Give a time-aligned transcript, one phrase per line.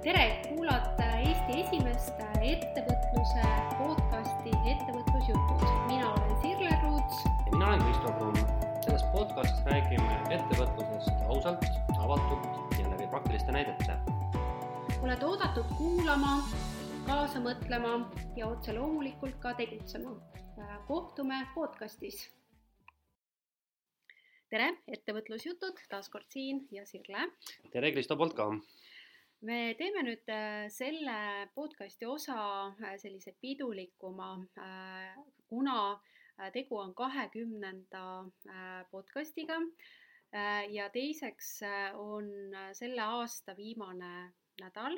[0.00, 3.42] tere, kuulate Eesti esimest ettevõtluse
[3.76, 5.64] podcasti Ettevõtlusjutud.
[5.90, 7.18] mina olen Sirle Ruuts.
[7.24, 8.36] ja mina olen Kristo Kruun.
[8.84, 11.64] selles podcastis räägime ettevõtlusest ausalt,
[11.98, 13.98] avatult ja läbi praktiliste näidete.
[15.02, 16.48] oled oodatud kuulama,
[17.06, 20.16] kaasa mõtlema ja otse loomulikult ka tegutsema.
[20.86, 22.30] kohtume podcastis.
[24.50, 27.28] tere, Ettevõtlusjutud taas kord siin ja Sirle
[27.72, 28.48] tere Kristo poolt ka
[29.46, 32.40] me teeme nüüd äh, selle podcasti osa
[32.84, 35.16] äh, sellise pidulikuma, äh,
[35.48, 36.00] kuna
[36.54, 38.02] tegu on kahekümnenda
[38.88, 39.58] podcastiga
[40.72, 41.50] ja teiseks
[42.00, 42.30] on
[42.72, 44.30] selle aasta viimane
[44.62, 44.96] nädal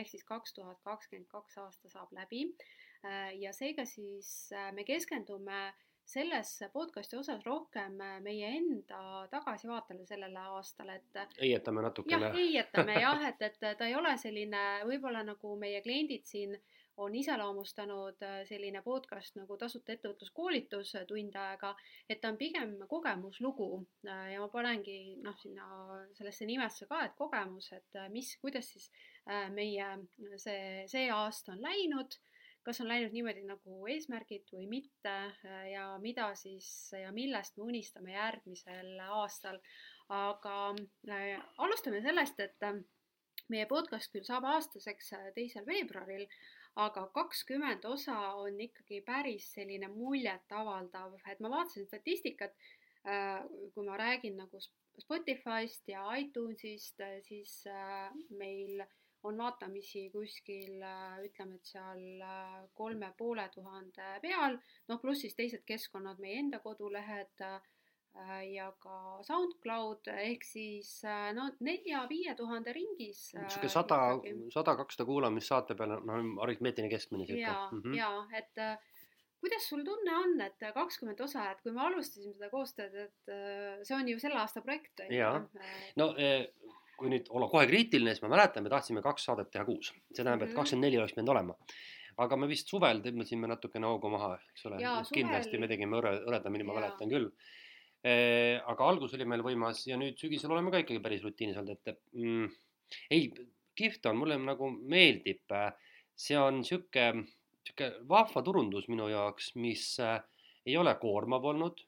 [0.00, 2.42] ehk siis kaks tuhat kakskümmend kaks aasta saab läbi
[3.38, 5.60] ja seega siis me keskendume
[6.10, 11.16] selles podcasti osas rohkem äh, meie enda tagasivaatele sellele aastale, et.
[11.22, 12.26] Äh, heietame natukene.
[12.26, 16.56] jah, heietame jah, et, et ta ei ole selline võib-olla nagu meie kliendid siin
[17.00, 21.70] on iseloomustanud äh, selline podcast nagu tasuta ettevõtluskoolitus tund aega,
[22.08, 23.70] et ta on pigem kogemuslugu
[24.04, 25.68] ja ma panengi noh, sinna
[26.18, 28.90] sellesse nimesse ka, et kogemus, et mis, kuidas siis
[29.54, 29.86] meie
[30.42, 32.18] see, see aasta on läinud
[32.66, 37.66] kas on läinud niimoodi nagu eesmärgid või mitte äh, ja mida siis ja millest me
[37.72, 39.60] unistame järgmisel aastal.
[40.10, 40.54] aga
[41.08, 42.80] äh, alustame sellest, et äh,
[43.48, 46.26] meie podcast küll saab aastaseks teisel veebruaril,
[46.84, 52.54] aga kakskümmend osa on ikkagi päris selline muljetavaldav, et ma vaatasin statistikat,
[53.74, 54.60] kui ma räägin nagu
[55.02, 57.54] Spotify'st ja iTunes'ist, siis
[58.38, 58.84] meil
[59.28, 60.80] on vaatamisi kuskil
[61.24, 64.56] ütleme, et seal äh, kolme poole tuhande peal,
[64.88, 67.58] noh pluss siis teised keskkonnad, meie enda kodulehed äh,
[68.50, 73.26] ja ka SoundCloud ehk siis äh, no nelja-viie tuhande ringis.
[73.36, 74.00] niisugune sada,
[74.54, 77.44] sada, kakssada kuulamist saate peale, noh aritmeetiline keskmine sihuke.
[77.44, 77.98] ja mm, -hmm.
[77.98, 78.64] ja et
[79.40, 83.34] kuidas sul tunne on, et kakskümmend osa, et kui me alustasime seda koostööd, et
[83.84, 85.30] see on ju selle aasta projekt on ju.
[85.96, 86.14] no
[87.00, 90.20] kui nüüd olla kohe kriitiline, siis ma mäletan, me tahtsime kaks saadet teha kuus, see
[90.20, 90.58] tähendab, et mhm.
[90.58, 91.56] kakskümmend neli oleks pidanud olema.
[92.20, 94.80] aga me vist suvel tõmbasime natukene hoogu maha, eks ole,
[95.14, 95.62] kindlasti suvel...
[95.62, 97.30] me tegime hõre, hõredamini, ma mäletan küll
[98.04, 98.12] e,.
[98.72, 102.02] aga algus oli meil võimas ja nüüd sügisel oleme ka ikkagi päris rutiinis olnud, et
[102.18, 102.50] mm,
[103.16, 103.30] ei,
[103.78, 105.56] kihvt on, mulle nagu meeldib,
[106.18, 107.06] see on sihuke,
[107.64, 110.18] sihuke vahva turundus minu jaoks, mis äh,
[110.68, 111.80] ei ole koormav olnud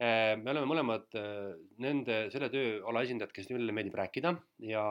[0.00, 1.50] me oleme mõlemad äh,
[1.84, 4.32] nende, selle tööala esindajad, kes neile meeldib rääkida.
[4.64, 4.84] Ja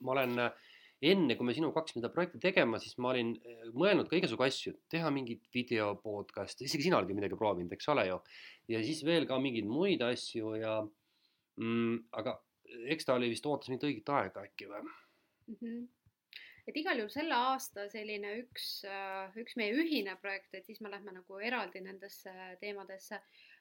[0.00, 0.70] ma olen äh,
[1.10, 3.34] enne, kui me sinuga hakkasime seda projekti tegema, siis ma olin
[3.76, 7.90] mõelnud ka igasugu asju, teha mingit video podcast'i, isegi sina oled ju midagi proovinud, eks
[7.92, 8.20] ole ju.
[8.72, 10.76] ja siis veel ka mingeid muid asju ja
[11.58, 12.38] mm, aga
[12.94, 14.86] eks ta oli vist, ootas mingit õiget aega äkki või?
[14.86, 15.58] Mm?
[15.58, 15.82] -hmm
[16.70, 18.66] et igal juhul selle aasta selline üks,
[19.42, 23.18] üks meie ühine projekt, et siis me lähme nagu eraldi nendesse teemadesse.
[23.18, 23.51] Äh,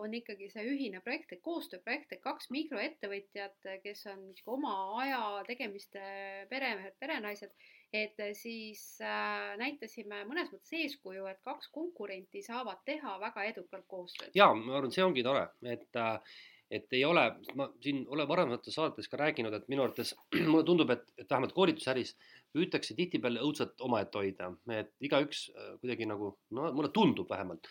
[0.00, 6.02] on ikkagi see ühine projekt, et koostööprojekt, et kaks mikroettevõtjat, kes on oma aja tegemiste
[6.48, 7.52] peremehed, perenaised,
[7.92, 14.32] et siis äh, näitasime mõnes mõttes eeskuju, et kaks konkurenti saavad teha väga edukalt koostööd.
[14.36, 16.38] ja ma arvan, see ongi tore, et äh,
[16.70, 17.22] et ei ole,
[17.56, 20.12] ma siin olen varasemates saadetes ka rääkinud, et minu arvates
[20.50, 22.12] mulle tundub, et, et vähemalt koolitusäris
[22.52, 27.70] püütakse tihtipeale õudselt omaette hoida, et igaüks äh, kuidagi nagu, no mulle tundub vähemalt,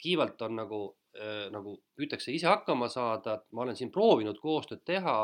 [0.00, 0.97] kiivalt on nagu äh,,
[1.50, 5.18] nagu püütakse ise hakkama saada, ma olen siin proovinud koostööd teha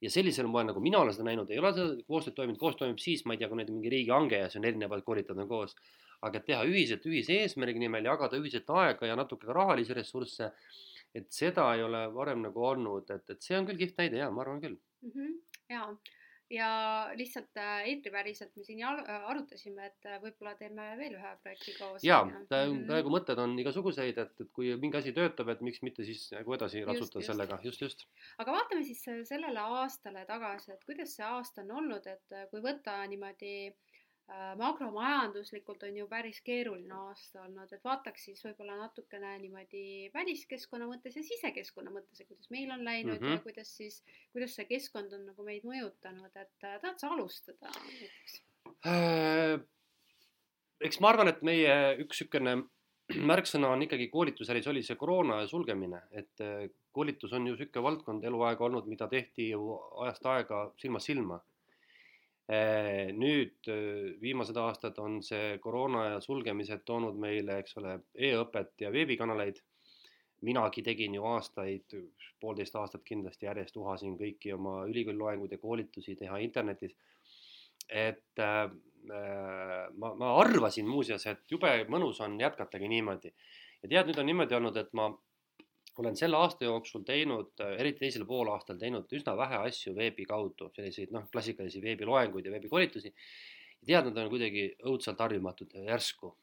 [0.00, 3.02] ja sellisel moel, nagu mina olen seda näinud, ei ole seda koostööd toiminud, koostöö toimub
[3.02, 5.74] siis, ma ei tea, kui nüüd mingi riigihange ja see on erinevad koolitajad on koos.
[6.22, 10.48] aga et teha ühiselt ühise eesmärgi nimel, jagada ühiselt aega ja natuke ka rahalisi ressursse,
[11.14, 14.30] et seda ei ole varem nagu olnud, et, et see on küll kihvt näide ja
[14.34, 15.12] ma arvan küll mm.
[15.14, 15.36] -hmm.
[15.70, 15.84] ja
[16.50, 16.68] ja
[17.16, 22.04] lihtsalt äh, eetriväliselt me siin äh, arutasime, et äh, võib-olla teeme veel ühe projekti koos.
[22.04, 22.86] ja mhm.
[22.88, 26.56] praegu mõtted on igasuguseid, et, et kui mingi asi töötab, et miks mitte siis nagu
[26.56, 28.06] edasi ratsutada sellega, just, just.
[28.38, 32.96] aga vaatame siis sellele aastale tagasi, et kuidas see aasta on olnud, et kui võtta
[33.12, 33.54] niimoodi
[34.56, 41.16] makromajanduslikult on ju päris keeruline aasta olnud, et vaataks siis võib-olla natukene niimoodi väliskeskkonna mõttes
[41.16, 43.30] ja sisekeskkonna mõttes, et kuidas meil on läinud mm -hmm.
[43.30, 43.42] ja mhm.
[43.42, 44.02] kuidas siis,
[44.32, 48.42] kuidas see keskkond on nagu meid mõjutanud, et äh, tahad sa alustada näiteks
[48.86, 49.60] äh,?
[50.80, 52.56] eks ma arvan, et meie üks niisugune
[53.32, 58.24] märksõna on ikkagi koolitusäris oli see koroona sulgemine, et äh, koolitus on ju niisugune valdkond
[58.24, 61.47] eluaeg olnud, mida tehti ju ajast aega silmast silma Äh,
[62.48, 68.86] nüüd äh, viimased aastad on see koroona ja sulgemised toonud meile, eks ole e, e-õpet
[68.86, 69.60] ja veebikanaleid.
[70.40, 71.94] minagi tegin ju aastaid,
[72.40, 76.94] poolteist aastat kindlasti järjest uhasin kõiki oma ülikooli loenguid ja koolitusi teha internetis.
[77.88, 78.70] et äh,
[79.98, 83.32] ma, ma arvasin muuseas, et jube mõnus on jätkatagi niimoodi.
[83.82, 85.10] ja tead, nüüd on niimoodi olnud, et ma
[85.98, 91.14] olen selle aasta jooksul teinud, eriti teisel poolaastal teinud üsna vähe asju veebi kaudu, selliseid
[91.14, 93.14] noh, klassikalisi veebiloenguid ja veebikoolitusi.
[93.86, 96.36] tead, nad on kuidagi õudselt harjumatud järsku.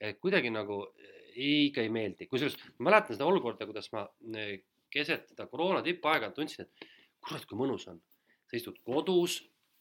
[0.00, 0.78] et kuidagi nagu
[1.34, 4.04] ikka ei meeldi, kusjuures ma mäletan seda olukorda, kuidas ma
[4.38, 6.88] eh, keset seda koroona tippaega tundsin, et
[7.24, 8.00] kurat, kui mõnus on.
[8.44, 9.40] sa istud kodus,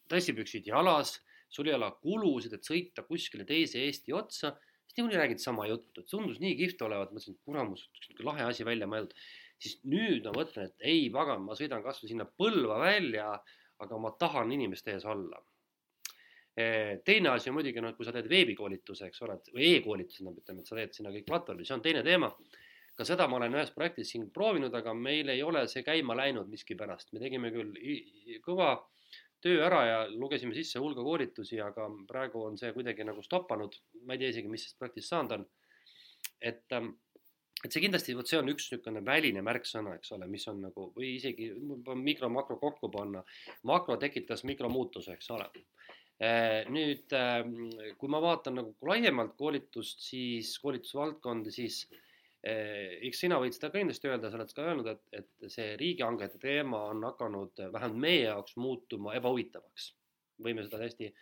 [0.10, 1.18] dressipüksid jalas,
[1.50, 4.56] sul ei ole kulusid, et sõita kuskile teise Eesti otsa
[4.98, 8.66] niikuinii räägid sama juttu, et tundus nii kihvt olevat, mõtlesin, et kuramus, niisugune lahe asi
[8.68, 9.16] välja mõeldud.
[9.64, 13.30] siis nüüd ma mõtlen, et ei pagan, ma sõidan kasvõi sinna Põlva välja,
[13.80, 15.40] aga ma tahan inimeste ees olla.
[16.58, 20.62] Eh, teine asi on muidugi noh, kui sa teed veebikoolituse, eks ole, või e-koolituse, ütleme,
[20.62, 22.30] et sa teed sinna kõik platvormi, see on teine teema.
[22.94, 26.46] ka seda ma olen ühes projektis siin proovinud, aga meil ei ole see käima läinud
[26.52, 27.74] miskipärast, me tegime küll
[28.46, 28.76] kõva
[29.44, 33.76] töö ära ja lugesime sisse hulga koolitusi, aga praegu on see kuidagi nagu stoppanud.
[34.08, 35.48] ma ei tea isegi, mis sellest projektist saanud on.
[36.42, 36.94] et, ähm,
[37.64, 40.90] et see kindlasti, vot see on üks niisugune väline märksõna, eks ole, mis on nagu
[40.96, 41.52] või isegi
[42.08, 43.24] mikro-makro kokku panna.
[43.64, 45.50] makro tekitas mikromuutuse, eks ole.
[46.24, 51.84] Äh, nüüd, ähm, kui ma vaatan nagu laiemalt koolitust, siis koolitusvaldkondi, siis
[52.44, 56.82] eks sina võid seda kindlasti öelda, sa oled ka öelnud, et, et see riigihangete teema
[56.92, 59.94] on hakanud vähemalt meie jaoks muutuma ebahuvitavaks.
[60.44, 61.14] võime seda hästi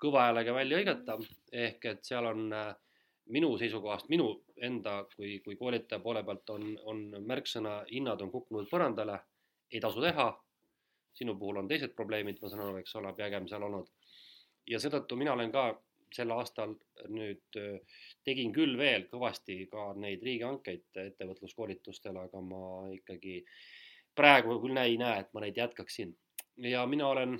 [0.00, 1.16] kõva häälega välja hõigata,
[1.52, 2.70] ehk et seal on äh,
[3.34, 8.70] minu seisukohast, minu enda kui, kui koolitaja poole pealt on, on märksõna, hinnad on kukkunud
[8.70, 9.18] põrandale,
[9.72, 10.30] ei tasu teha.
[11.14, 13.88] sinu puhul on teised probleemid, ma saan aru, eks ole, pigem seal olnud.
[14.70, 15.64] ja seetõttu mina olen ka
[16.14, 16.74] sel aastal
[17.12, 17.58] nüüd
[18.26, 22.64] tegin küll veel kõvasti ka neid riigihankeid ettevõtluskoolitustel, aga ma
[22.94, 23.40] ikkagi
[24.16, 26.16] praegu küll ei näe, et ma neid jätkaksin.
[26.66, 27.38] ja mina olen,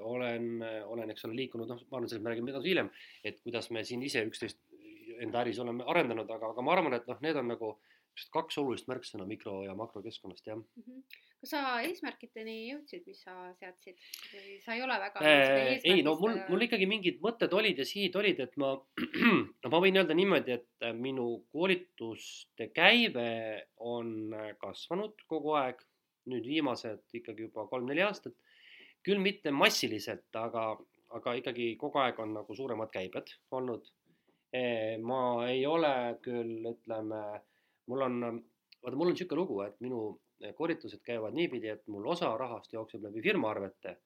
[0.00, 0.48] olen,
[0.84, 2.90] olen, eks ole, liikunud, noh, ma arvan, sellest me räägime edasi hiljem,
[3.24, 4.58] et kuidas me siin ise üksteist
[5.22, 7.72] enda äris oleme arendanud, aga, aga ma arvan, et noh, need on nagu
[8.32, 10.82] kaks olulist märksõna mikro- ja makrokeskkonnast, jah mm.
[10.86, 13.98] -hmm kas sa eesmärkideni jõudsid, mis sa seadsid
[14.30, 15.80] või sa ei ole väga äh,?
[15.90, 18.76] ei no mul, mul ikkagi mingid mõtted olid ja sihid olid, et ma,
[19.64, 23.26] no ma võin öelda niimoodi, et äh, minu koolituste käive
[23.82, 25.82] on äh, kasvanud kogu aeg,
[26.30, 28.38] nüüd viimased ikkagi juba kolm-neli aastat.
[29.02, 30.76] küll mitte massiliselt, aga,
[31.10, 33.90] aga ikkagi kogu aeg on nagu suuremad käibed olnud.
[34.54, 37.24] Äh, ma ei ole küll, ütleme,
[37.86, 38.20] mul on,
[38.82, 40.02] vaata, mul on niisugune lugu, et minu
[40.58, 43.96] koolitused käivad niipidi, et mul osa rahast jookseb läbi firma arvete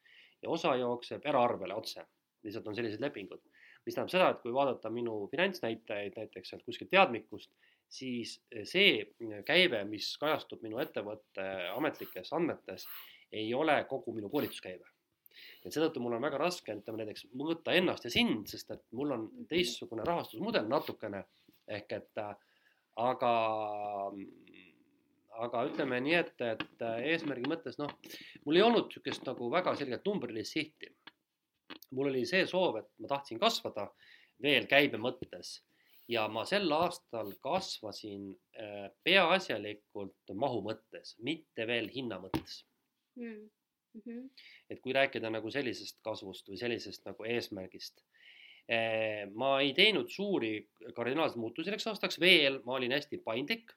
[0.43, 2.05] ja osa jookseb eraarvele otse.
[2.45, 3.41] lihtsalt on sellised lepingud,
[3.87, 7.51] mis tähendab seda, et kui vaadata minu finantsnäitajaid näiteks sealt kuskilt teadmikust,
[7.91, 9.07] siis see
[9.47, 12.87] käive, mis kajastub minu ettevõtte ametlikes andmetes,
[13.33, 14.85] ei ole kogu minu koolituskäive.
[15.65, 19.11] et seetõttu mul on väga raske, ütleme näiteks mõõta ennast ja sind, sest et mul
[19.13, 21.25] on teistsugune rahastusmudel natukene
[21.67, 22.23] ehk et
[22.97, 23.33] aga
[25.45, 27.93] aga ütleme nii, et, et äh, eesmärgi mõttes noh,
[28.47, 30.93] mul ei olnud niisugust nagu väga selget numbrilist sihti.
[31.97, 33.87] mul oli see soov, et ma tahtsin kasvada
[34.43, 35.59] veel käibe mõttes
[36.09, 42.63] ja ma sel aastal kasvasin äh, peaasjalikult mahu mõttes, mitte veel hinna mõttes
[43.19, 43.49] mm.
[44.05, 44.29] -hmm.
[44.71, 48.05] et kui rääkida nagu sellisest kasvust või sellisest nagu eesmärgist.
[48.67, 50.57] Ma ei teinud suuri
[50.95, 53.71] kardinaalseid muutusi selleks aastaks veel, ma olin hästi paindlik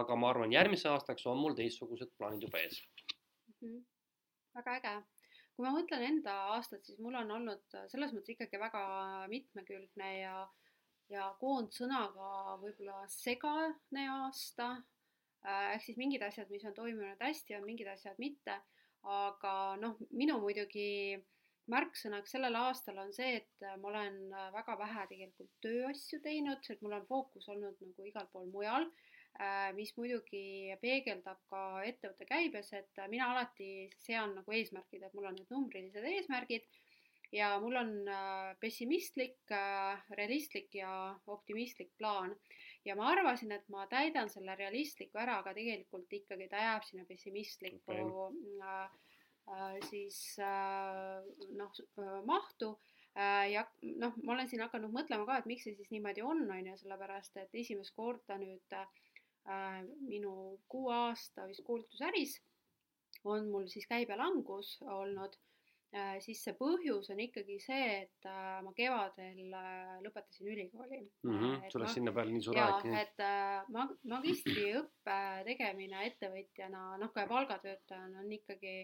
[0.00, 3.54] aga ma arvan, järgmise aastaks on mul teistsugused plaanid juba ees mm.
[3.60, 3.82] -hmm.
[4.58, 4.94] väga äge.
[5.54, 8.82] kui ma mõtlen enda aastat, siis mul on olnud selles mõttes ikkagi väga
[9.30, 10.38] mitmekülgne ja,
[11.14, 14.72] ja koondsõnaga võib-olla segane aasta.
[15.46, 18.62] Äh, ehk siis mingid asjad, mis on toimunud hästi, on mingid asjad mitte.
[19.04, 21.20] aga noh, minu muidugi
[21.72, 24.18] märksõnaks sellel aastal on see, et ma olen
[24.52, 28.88] väga vähe tegelikult tööasju teinud, et mul on fookus olnud nagu igal pool mujal
[29.34, 35.26] Äh, mis muidugi peegeldab ka ettevõtte käibes, et mina alati sean nagu eesmärgid, et mul
[35.26, 36.68] on need numbrilised eesmärgid
[37.34, 40.92] ja mul on äh, pessimistlik, äh, realistlik ja
[41.26, 42.36] optimistlik plaan.
[42.84, 47.04] ja ma arvasin, et ma täidan selle realistliku ära, aga tegelikult ikkagi ta jääb sinna
[47.08, 48.86] pessimistlikku okay.
[49.90, 51.80] Siis noh,
[52.24, 52.70] mahtu
[53.14, 53.62] ja
[54.00, 56.76] noh, ma olen siin hakanud mõtlema ka, et miks see siis niimoodi on, on ju,
[56.80, 58.88] sellepärast et esimest korda nüüd äh,
[59.44, 62.38] Äh, minu kuue aasta vist koolitusäris
[63.28, 65.34] on mul siis käibelangus olnud,
[65.92, 69.52] äh, siis see põhjus on ikkagi see, et äh, ma kevadel
[70.06, 71.36] lõpetasin ülikooli mm.
[71.36, 71.68] -hmm.
[71.68, 72.88] sul läks sinna peale nii suur aeg.
[73.02, 73.20] et
[73.76, 75.18] mag-, magistriõppe
[75.50, 78.78] tegemine ettevõtjana, noh, ka palgatöötajana on ikkagi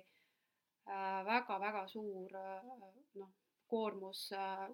[1.26, 3.30] väga-väga suur noh,
[3.70, 4.24] koormus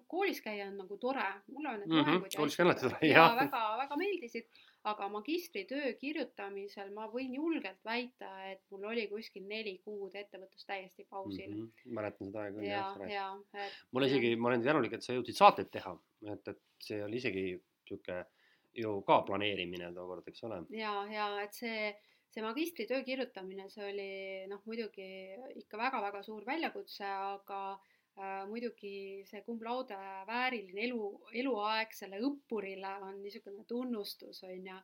[0.09, 2.13] koolis käia on nagu tore, mulle on need mm -hmm.
[2.13, 4.49] loengud koolis ka alati tore, ja väga-väga meeldisid
[4.87, 11.05] aga magistritöö kirjutamisel ma võin julgelt väita, et mul oli kuskil neli kuud ettevõtlus täiesti
[11.09, 11.61] pausil mm.
[11.65, 11.93] -hmm.
[11.99, 13.77] mäletan seda aega ja, ja, et.
[13.91, 15.95] mul isegi, ma olen tänulik, et sa jõudsid saateid teha,
[16.33, 17.45] et, et see oli isegi
[17.87, 18.23] sihuke
[18.77, 20.61] ju ka planeerimine tookord, eks ole.
[20.77, 21.91] ja, ja et see,
[22.33, 24.09] see magistritöö kirjutamine, see oli
[24.51, 25.07] noh, muidugi
[25.61, 29.97] ikka väga-väga suur väljakutse, aga äh, muidugi see cum laude
[30.29, 31.01] vääriline elu,
[31.43, 34.79] eluaeg selle õppurile on niisugune tunnustus, on ju.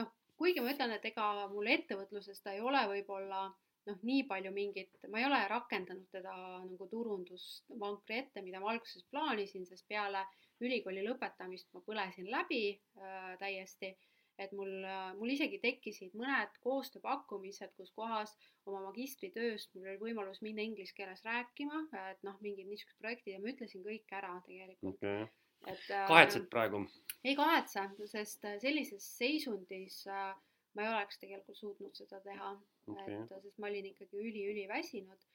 [0.00, 3.48] noh, kuigi ma ütlen, et ega mul ettevõtluses ta ei ole võib-olla
[3.88, 9.06] noh, nii palju mingit, ma ei ole rakendanud teda nagu turundusvankri ette, mida ma alguses
[9.10, 10.22] plaanisin, sest peale
[10.64, 13.92] ülikooli lõpetamist ma põlesin läbi äh, täiesti
[14.38, 14.70] et mul,
[15.18, 18.34] mul isegi tekkisid mõned koostööpakkumised, kus kohas
[18.68, 23.42] oma magistritööst mul oli võimalus minna inglise keeles rääkima, et noh, mingid niisugused projektid ja
[23.42, 25.26] ma ütlesin kõik ära tegelikult okay..
[25.66, 26.84] et äh, kahetsed praegu?
[27.24, 30.30] ei kahetse, sest sellises seisundis äh,
[30.74, 32.54] ma ei oleks tegelikult suutnud seda teha
[32.86, 35.26] okay., et sest ma olin ikkagi üli-üliväsinud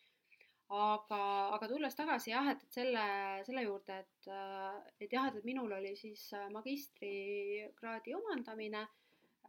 [0.70, 1.22] aga,
[1.56, 3.06] aga tulles tagasi jah, et, et selle,
[3.48, 4.28] selle juurde, et,
[5.04, 8.84] et jah, et minul oli siis äh, magistrikraadi omandamine,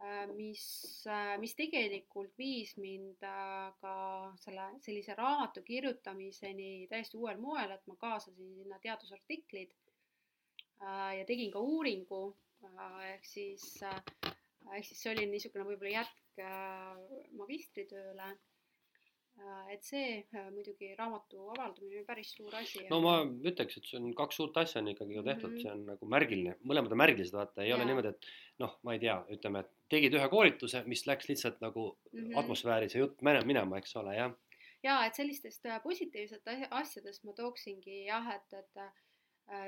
[0.01, 0.65] äh, mis,
[1.07, 3.23] äh, mis tegelikult viis mind
[3.81, 3.95] ka
[4.43, 9.73] selle sellise raamatu kirjutamiseni täiesti uuel moel, et ma kaasasin sinna teadusartiklid
[10.85, 12.35] ja tegin ka uuringu
[13.07, 16.41] ehk siis, ehk siis see oli niisugune võib-olla jätk
[17.39, 18.27] magistritööle.
[18.33, 18.54] Äh,
[19.73, 22.85] et see äh, muidugi raamatu avaldamine oli päris suur asi.
[22.89, 25.63] no ma ütleks, et see on kaks suurt asja on ikkagi ju tehtud mm, -hmm.
[25.63, 27.77] see on nagu märgiline, mõlemad on märgilised, vaata, ei ja.
[27.77, 28.29] ole niimoodi, et
[28.63, 32.37] noh, ma ei tea, ütleme, et tegid ühe koolituse, mis läks lihtsalt nagu mm -hmm.
[32.41, 34.37] atmosfääri see jutt minema, eks ole, jah.
[34.83, 38.85] ja et sellistest äh, positiivsetest asjadest ma tooksingi jah, et, et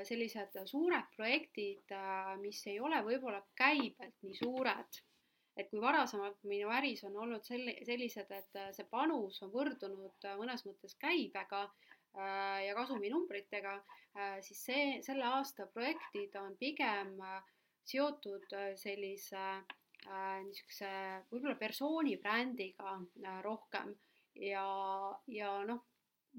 [0.02, 1.92] sellised suured projektid,
[2.40, 5.02] mis ei ole võib-olla käibelt nii suured
[5.58, 10.26] et kui varasemalt minu äris on olnud selle, sellised, et äh, see panus on võrdunud
[10.28, 13.78] äh, mõnes mõttes käibega äh, ja kasuminumbritega,
[14.42, 17.12] siis see, selle aasta projektid on pigem
[17.86, 18.48] seotud
[18.80, 19.42] sellise
[20.08, 20.88] niisuguse
[21.28, 22.96] võib-olla persooni brändiga
[23.44, 23.92] rohkem.
[24.42, 24.64] Ja,
[25.30, 25.84] ja noh,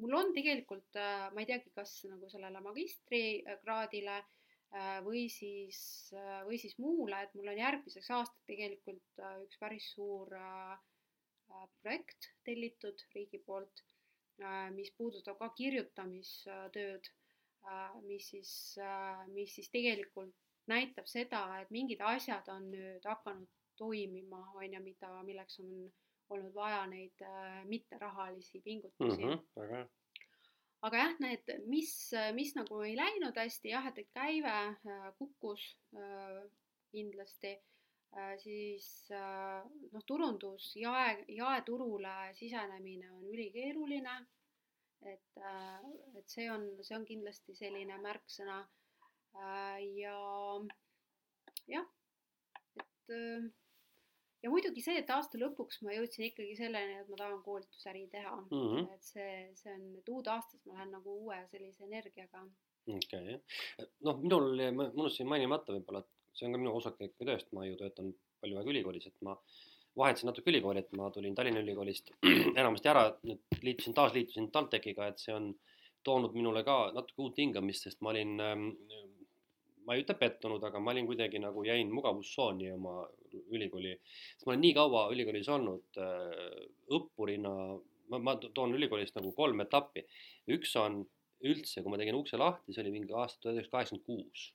[0.02, 4.28] mul on tegelikult, ma ei teagi, kas nagu sellele magistrikraadile äh,
[5.04, 5.80] või siis,
[6.14, 10.36] äh, või siis muule, et mul on järgmiseks aastaks tegelikult äh, üks päris suur
[11.82, 13.82] projekt tellitud riigi poolt,
[14.76, 17.10] mis puudutab ka kirjutamistööd,
[18.06, 18.52] mis siis,
[19.34, 20.36] mis siis tegelikult
[20.70, 23.50] näitab seda, et mingid asjad on nüüd hakanud
[23.82, 25.74] toimima, on ju, mida, milleks on
[26.30, 27.26] olnud vaja neid
[27.66, 29.34] mitterahalisi pingutusi mm.
[29.34, 29.90] -hmm, väga hea
[30.88, 31.92] aga jah, need, mis,
[32.36, 35.66] mis nagu ei läinud hästi, jah, et, käive äh, kukkus
[35.98, 36.40] äh,
[36.94, 37.54] kindlasti,
[38.16, 44.20] äh, siis noh, turundus, jae, jaeturule sisenemine on ülikeeruline.
[45.08, 45.38] et,
[46.20, 48.58] et see on, see on kindlasti selline märksõna.
[49.96, 50.16] ja
[51.72, 51.86] jah,
[52.84, 53.14] et
[54.44, 58.36] ja muidugi see, et aasta lõpuks ma jõudsin ikkagi selleni, et ma tahan koolitusäri teha
[58.36, 58.66] mm.
[58.66, 58.88] -hmm.
[58.96, 62.46] et see, see on, et uude aastasse ma lähen nagu uue sellise energiaga.
[62.96, 67.52] okei okay., noh, minul, ma unustasin mainimata võib-olla, et see on ka minu osake tööst,
[67.54, 69.36] ma ju töötan palju aega ülikoolis, et ma
[70.00, 72.14] vahetasin natuke ülikooli, et ma tulin Tallinna Ülikoolist
[72.60, 75.52] enamasti ära, nüüd liitusin, taasliitusin TalTechiga, et see on
[76.08, 78.70] toonud minule ka natuke uut hingamist, sest ma olin ähm,
[79.90, 83.00] ma ei ütle pettunud, aga ma olin kuidagi nagu jäin mugavustsooni oma
[83.50, 83.96] ülikooli,
[84.36, 86.60] sest ma olen nii kaua ülikoolis olnud äh,
[86.98, 87.54] õppurina,
[88.14, 90.06] ma, ma toon ülikoolist nagu kolm etappi.
[90.54, 91.02] üks on
[91.42, 94.50] üldse, kui ma tegin ukse lahti, see oli mingi aasta tuhat üheksasada kaheksakümmend kuus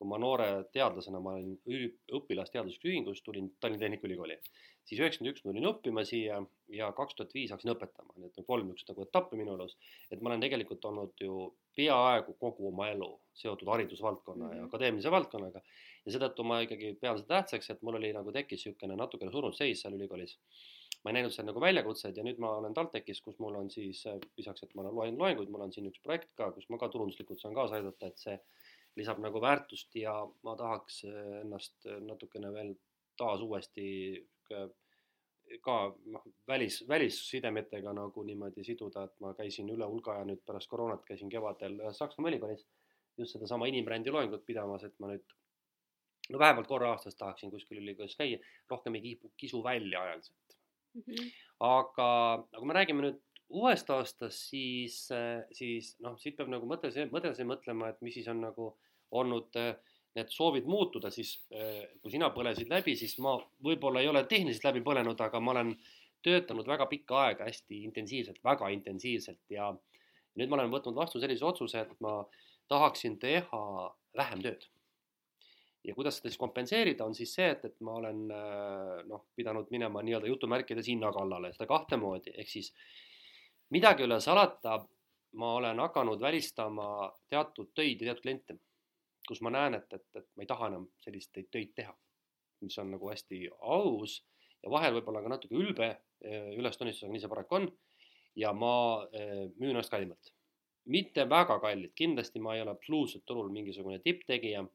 [0.00, 4.38] kui ma noore teadlasena, ma olin õpilasteaduslikes ühingus, tulin Tallinna Tehnikaülikooli.
[4.90, 6.40] Siis üheksakümmend üks ma tulin õppima siia
[6.74, 9.76] ja kaks tuhat viis hakkasin õpetama, nii et on kolm niisugust nagu etappi minu elus.
[10.10, 11.36] et ma olen tegelikult olnud ju
[11.78, 13.10] peaaegu kogu oma elu
[13.42, 14.56] seotud haridusvaldkonna mm -hmm.
[14.56, 14.68] ja mhm.
[14.68, 15.62] akadeemilise valdkonnaga.
[16.04, 19.54] ja seetõttu ma ikkagi pean seda tähtsaks, et mul oli nagu tekkis niisugune natukene surnud
[19.54, 20.38] seis seal ülikoolis
[21.02, 24.02] ma ei näinud seal nagu väljakutseid ja nüüd ma olen TalTechis, kus mul on siis
[24.36, 27.40] lisaks, et ma loen loenguid, mul on siin üks projekt ka, kus ma ka turunduslikult
[27.40, 28.36] saan kaasa aidata, et see
[28.98, 30.14] lisab nagu väärtust ja
[30.46, 32.74] ma tahaks äh, ennast äh, natukene veel
[33.20, 33.86] taas uuesti
[35.64, 35.76] ka
[36.14, 41.02] noh, välis, välissidemetega nagu niimoodi siduda, et ma käisin üle hulga aja nüüd pärast koroonat
[41.08, 42.66] käisin kevadel Saksamaa ülikoolis
[43.18, 45.34] just sedasama inimbrändi loengut pidamas, et ma nüüd
[46.30, 48.38] no vähemalt korra aastas tahaksin kuskil ülikoolis käia,
[48.70, 50.56] rohkem ei kipu, kisu välja ajaliselt
[50.94, 51.02] mm.
[51.02, 51.32] -hmm.
[51.66, 55.08] aga, aga kui me räägime nüüd uuest aastast, siis,
[55.52, 58.70] siis noh, siit peab nagu mõte, mõtelisi mõtlema, et mis siis on nagu
[59.10, 59.56] olnud
[60.16, 64.82] need soovid muutuda, siis kui sina põlesid läbi, siis ma võib-olla ei ole tehniliselt läbi
[64.86, 65.74] põlenud, aga ma olen
[66.24, 69.70] töötanud väga pikka aega hästi intensiivselt, väga intensiivselt ja
[70.36, 72.20] nüüd ma olen võtnud vastu sellise otsuse, et ma
[72.70, 73.62] tahaksin teha
[74.16, 74.66] vähem tööd.
[75.84, 78.26] Ja kuidas seda siis kompenseerida, on siis see, et, et ma olen
[79.08, 82.68] noh, pidanud minema nii-öelda jutumärkides hinna kallale, seda kahte moodi, ehk siis
[83.72, 84.76] midagi ei ole salata,
[85.40, 88.58] ma olen hakanud välistama teatud töid ja teatud kliente,
[89.30, 91.94] kus ma näen, et, et, et ma ei taha enam selliseid töid teha,
[92.66, 94.18] mis on nagu hästi aus
[94.60, 97.70] ja vahel võib-olla ka natuke ülbe ülestunnistusega, nii see paraku on.
[98.36, 98.74] ja ma
[99.08, 100.34] müün ennast kallimalt,
[100.92, 104.66] mitte väga kallilt, kindlasti ma ei ole absoluutselt turul mingisugune tipptegija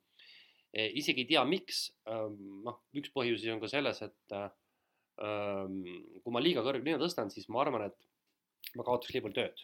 [0.76, 2.34] Eh, isegi ei tea, miks, ähm,
[2.66, 5.78] noh, üks põhjusi on ka selles, et ähm,
[6.20, 9.64] kui ma liiga kõrgele hinna tõstan, siis ma arvan, et ma kaotaks liiga palju tööd.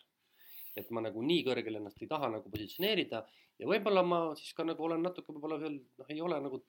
[0.79, 3.25] Et ma nagu nii kõrgele ennast ei taha nagu positsioneerida
[3.59, 6.61] ja võib-olla ma siis ka nagu olen natuke võib-olla veel noh, ei ole nagu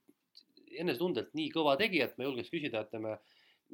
[0.82, 3.16] enesetundelt nii kõva tegija, et ma julgeks küsida, ütleme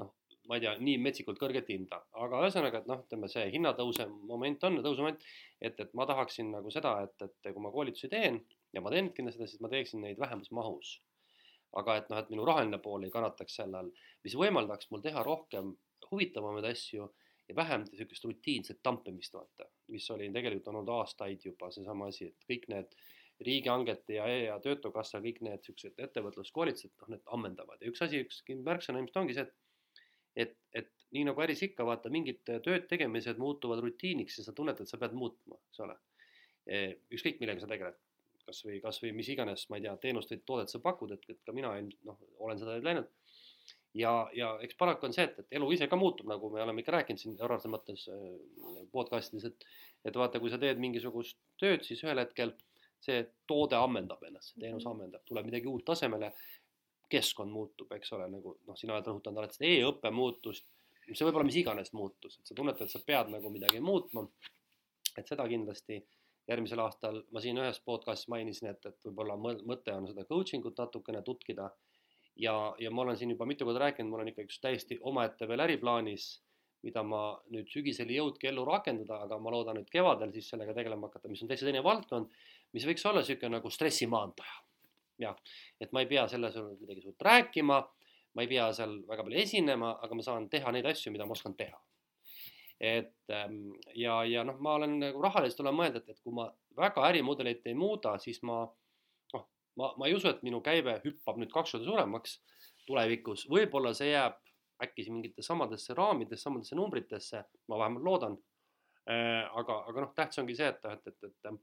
[0.01, 0.13] noh,
[0.49, 4.65] ma ei tea, nii metsikult kõrget hinda, aga ühesõnaga, et noh, ütleme see hinnatõuse moment
[4.69, 5.27] on, tõusumoment,
[5.61, 8.41] et, et ma tahaksin nagu seda, et, et kui ma koolitusi teen
[8.75, 10.99] ja ma teen kindlasti seda, siis ma teeksin neid vähemas mahus.
[11.77, 13.91] aga et noh, et minu rahaline pool ei kannataks selle all,
[14.25, 15.75] mis võimaldaks mul teha rohkem
[16.11, 17.11] huvitavamaid asju
[17.49, 22.49] ja vähem niisugust rutiinset tampimist, vaata, mis oli tegelikult olnud aastaid juba seesama asi, et
[22.51, 22.99] kõik need
[23.47, 28.25] riigihangete ja e- ja Töötukassa kõik need niisugused ettevõtluskoolitused, noh, need ammendavad ja üks asi,
[28.27, 29.55] üks märksõna ilmselt ongi see, et,
[30.45, 34.81] et, et nii nagu äris ikka, vaata, mingid tööd tegemised muutuvad rutiiniks ja sa tunned,
[34.81, 35.97] et sa pead muutma, eks ole.
[37.17, 37.97] ükskõik millega sa tegeled
[38.49, 41.55] kasvõi, kasvõi mis iganes, ma ei tea, teenust või toodet sa pakud, et, et ka
[41.57, 41.73] mina
[42.09, 43.09] noh, olen seda läinud.
[43.99, 46.83] Ja, ja eks paraku on see, et, et elu ise ka muutub, nagu me oleme
[46.83, 48.25] ikka rääkinud siin eurose mõttes äh,
[48.93, 49.69] podcastides, et,
[50.09, 52.55] et vaata, kui sa teed mingisugust tööd, siis ühel hetkel
[53.05, 54.95] see toode ammendab ennast, see teenus mhm.
[54.95, 56.33] ammendab, tuleb midagi uut tasemele.
[57.09, 60.67] keskkond muutub, eks ole, nagu noh, sina oled rõhutanud alati seda e-õppe muutust,
[61.07, 64.27] see võib olla mis iganes muutus, et sa tunnetad, et sa pead nagu midagi muutma.
[65.17, 65.97] et seda kindlasti
[66.49, 70.79] järgmisel aastal ma siin ühes podcast'is mainisin, et, et võib-olla mõte on seda coaching ut
[70.79, 71.71] natukene tutkida.
[72.39, 75.49] Ja, ja ma olen siin juba mitu korda rääkinud, mul on ikka üks täiesti omaette
[75.49, 76.29] veel äriplaanis,
[76.87, 80.77] mida ma nüüd sügisel ei jõudki ellu rakendada, aga ma loodan nüüd kevadel siis sellega
[80.77, 82.31] tegelema hakata, mis on täitsa teine valdkond,
[82.77, 84.63] mis võiks olla niisugune nagu stressimaandaja.
[85.19, 85.39] jah,
[85.81, 87.79] et ma ei pea selles midagi suurt rääkima,
[88.35, 91.35] ma ei pea seal väga palju esinema, aga ma saan teha neid asju, mida ma
[91.35, 91.81] oskan teha
[92.81, 96.47] et ähm, ja, ja noh, ma olen nagu rahaliselt olen mõelnud, et, et kui ma
[96.79, 98.63] väga ärimudelit ei muuda, siis ma
[99.79, 102.39] ma, ma ei usu, et minu käive hüppab nüüd kaks korda suuremaks
[102.89, 104.39] tulevikus, võib-olla see jääb
[104.83, 108.39] äkki siin mingitesse samadesse raamidesse, samadesse numbritesse, ma vähemalt loodan.
[109.09, 109.49] Äh,.
[109.57, 111.61] aga, aga noh, tähtis ongi see, et, et, et, et,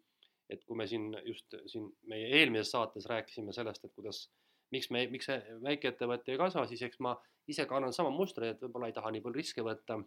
[0.55, 4.25] et kui me siin just siin meie eelmises saates rääkisime sellest, et kuidas,
[4.73, 7.13] miks me, miks see väikeettevõte ei kasva, siis eks ma
[7.51, 9.99] ise kannan sama mustri, et võib-olla ei taha nii palju riske võtta.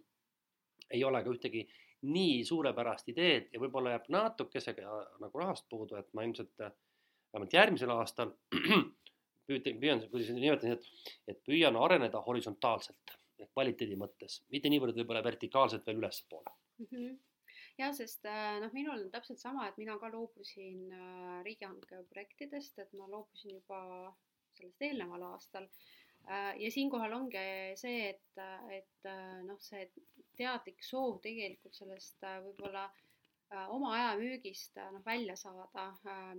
[0.90, 1.62] Ei ole ka ühtegi
[2.08, 6.66] nii suurepärast ideed ja võib-olla jääb natukesega nagu rahast puudu, et ma ilmselt
[7.32, 8.34] vähemalt järgmisel aastal.
[9.48, 15.86] Püüan, kuidas nimetasin, et, et püüan areneda horisontaalselt ehk kvaliteedi mõttes, mitte niivõrd võib-olla vertikaalselt
[15.88, 16.52] veel ülespoole.
[16.82, 16.90] Mm.
[16.92, 17.16] -hmm
[17.78, 22.78] jah, sest äh, noh, minul on täpselt sama, et mina ka loobusin äh, riigihanke projektidest,
[22.82, 23.80] et ma loobusin juba
[24.58, 25.68] sellest eelneval aastal.
[26.26, 27.44] Äh, ja siinkohal ongi
[27.78, 28.40] see, et,
[28.74, 29.86] et äh, noh, see
[30.38, 32.88] teadlik soov tegelikult sellest äh, võib-olla
[33.74, 35.87] oma aja müügist noh, välja saada,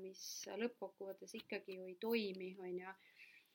[0.02, 0.22] mis
[0.62, 2.94] lõppkokkuvõttes ikkagi ju ei toimi, on ju.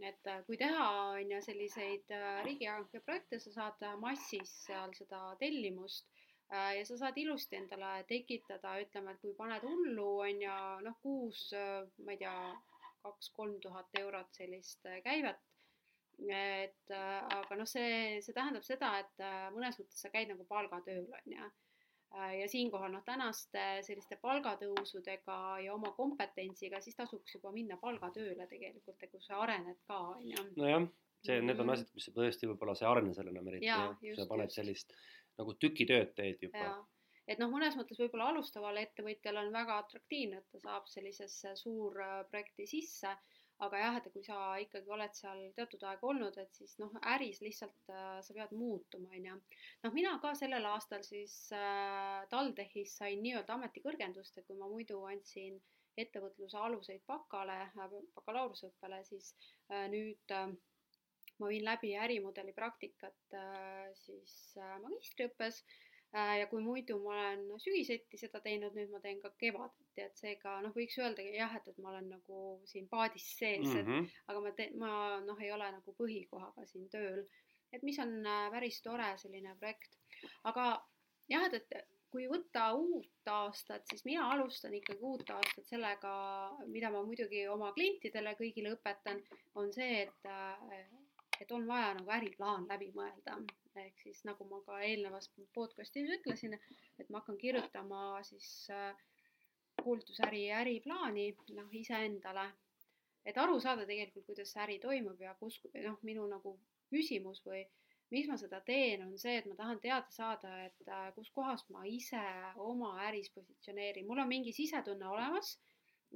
[0.08, 2.10] et kui teha, on ju, selliseid
[2.46, 6.10] riigihanke projekte, sa saad massis seal seda tellimust
[6.50, 11.46] ja sa saad ilusti endale tekitada, ütleme, et kui paned hullu, on ju, noh, kuus,
[12.04, 12.36] ma ei tea,
[13.06, 15.40] kaks-kolm tuhat eurot sellist käivet
[16.22, 20.46] et äh, aga noh, see, see tähendab seda, et äh, mõnes mõttes sa käid nagu
[20.48, 21.50] palgatööl, on ju.
[22.14, 28.46] Äh, ja siinkohal noh, tänaste selliste palgatõusudega ja oma kompetentsiga, siis tasuks juba minna palgatööle
[28.50, 30.44] tegelikult, kus sa arened ka, on ju.
[30.60, 30.86] nojah,
[31.26, 31.74] see, need on mhm.
[31.74, 34.60] asjad, mis tõesti võib-olla sa ei arene sellena eriti, jah, sa paned just.
[34.60, 34.94] sellist
[35.40, 36.68] nagu tükitööd teed juba
[37.26, 42.68] et noh, mõnes mõttes võib-olla alustaval ettevõtjal on väga atraktiivne, et ta saab sellisesse suurprojekti
[42.68, 43.16] sisse
[43.62, 47.40] aga jah, et kui sa ikkagi oled seal teatud aega olnud, et siis noh, äris
[47.44, 49.36] lihtsalt äh, sa pead muutuma, on ju.
[49.84, 55.00] noh, mina ka sellel aastal siis äh, TalTechis sain nii-öelda ametikõrgendust, et kui ma muidu
[55.10, 55.60] andsin
[56.00, 59.32] ettevõtluse aluseid bakale äh,, bakalaureuseõppele, siis
[59.70, 60.50] äh, nüüd äh,
[61.38, 67.40] ma viin läbi ärimudeli praktikat äh, siis äh, magistriõppes Äh, ja kui muidu ma olen
[67.58, 71.66] sügiseti seda teinud, nüüd ma teen ka kevadeti, et seega noh, võiks öelda jah, et,
[71.72, 73.80] et ma olen nagu siin paadis sees mm, -hmm.
[73.80, 74.12] et mhm.
[74.30, 74.92] aga ma teen, ma
[75.24, 77.24] noh, ei ole nagu põhikohaga siin tööl,
[77.72, 79.98] et mis on äh, päris tore selline projekt,
[80.50, 80.68] aga
[81.32, 86.12] jah, et, et kui võtta uut aastat, siis mina alustan ikkagi uut aastat sellega,
[86.70, 89.18] mida ma muidugi oma klientidele kõigile õpetan,
[89.58, 90.86] on see, et äh,
[91.40, 93.38] et on vaja nagu äriplaan läbi mõelda.
[93.82, 96.52] ehk siis nagu ma ka eelnevas podcast'is ütlesin,
[96.98, 98.94] et ma hakkan kirjutama siis äh,
[99.82, 101.24] kuultusäri äriplaani
[101.56, 102.44] noh, iseendale,
[103.26, 106.54] et aru saada tegelikult, kuidas see äri toimub ja kus noh, minu nagu
[106.92, 107.64] küsimus või
[108.14, 111.66] miks ma seda teen, on see, et ma tahan teada saada, et äh, kus kohas
[111.74, 112.22] ma ise
[112.62, 115.56] oma äris positsioneerin, mul on mingi sisetunne olemas,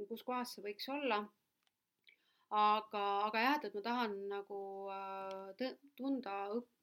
[0.09, 1.25] kus kohas see võiks olla
[2.51, 4.59] aga, aga jah, et, et ma tahan nagu
[4.93, 6.37] äh, tunda,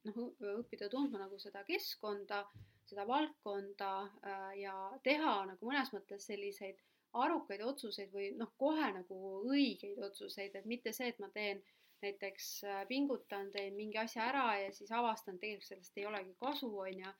[0.05, 0.19] noh,
[0.59, 2.43] õppida tundma nagu seda keskkonda,
[2.85, 6.81] seda valdkonda äh, ja teha nagu mõnes mõttes selliseid
[7.15, 11.63] arukaid otsuseid või noh, kohe nagu õigeid otsuseid, et mitte see, et ma teen
[12.03, 16.69] näiteks äh, pingutan, teen mingi asja ära ja siis avastan, tegelikult sellest ei olegi kasu,
[16.69, 17.15] on ju.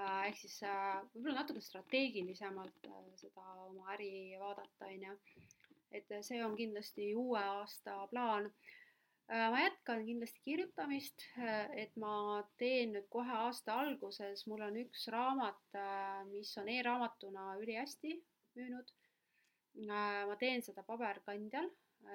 [0.00, 2.86] ehk siis võib-olla natuke strateegilisemalt
[3.20, 5.16] seda oma äri vaadata, on ju
[5.92, 8.48] et see on kindlasti uue aasta plaan.
[9.32, 14.80] Äh, ma jätkan kindlasti kirjutamist, äh, et ma teen nüüd kohe aasta alguses, mul on
[14.82, 18.18] üks raamat, äh, mis on e-raamatuna ülihästi
[18.58, 18.98] müünud.
[20.28, 21.70] ma teen seda paberkandjal,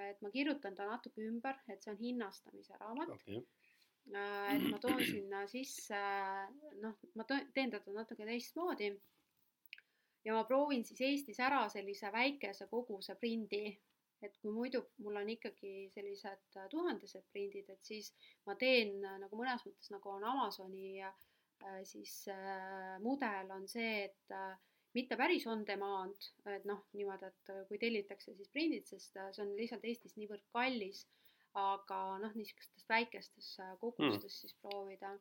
[0.05, 3.39] et ma kirjutan ta natuke ümber, et see on hinnastamise raamat okay
[4.53, 5.99] et ma toon sinna sisse,
[6.81, 8.91] noh, ma teen teda natuke teistmoodi
[10.27, 13.71] ja ma proovin siis Eestis ära sellise väikese koguse prindi,
[14.25, 18.11] et kui muidu mul on ikkagi sellised äh, tuhandesed prindid, et siis
[18.47, 21.27] ma teen äh, nagu mõnes mõttes nagu on Amazoni äh,
[21.87, 22.27] siis
[23.01, 24.33] mudel on see, et
[24.93, 29.55] mitte päris on demand, et noh, niimoodi, et kui tellitakse siis prindid, sest see on
[29.57, 31.01] lihtsalt Eestis niivõrd kallis,
[31.57, 33.49] aga noh, niisugustes väikestes
[33.81, 34.35] kogustes mm.
[34.37, 35.15] siis proovida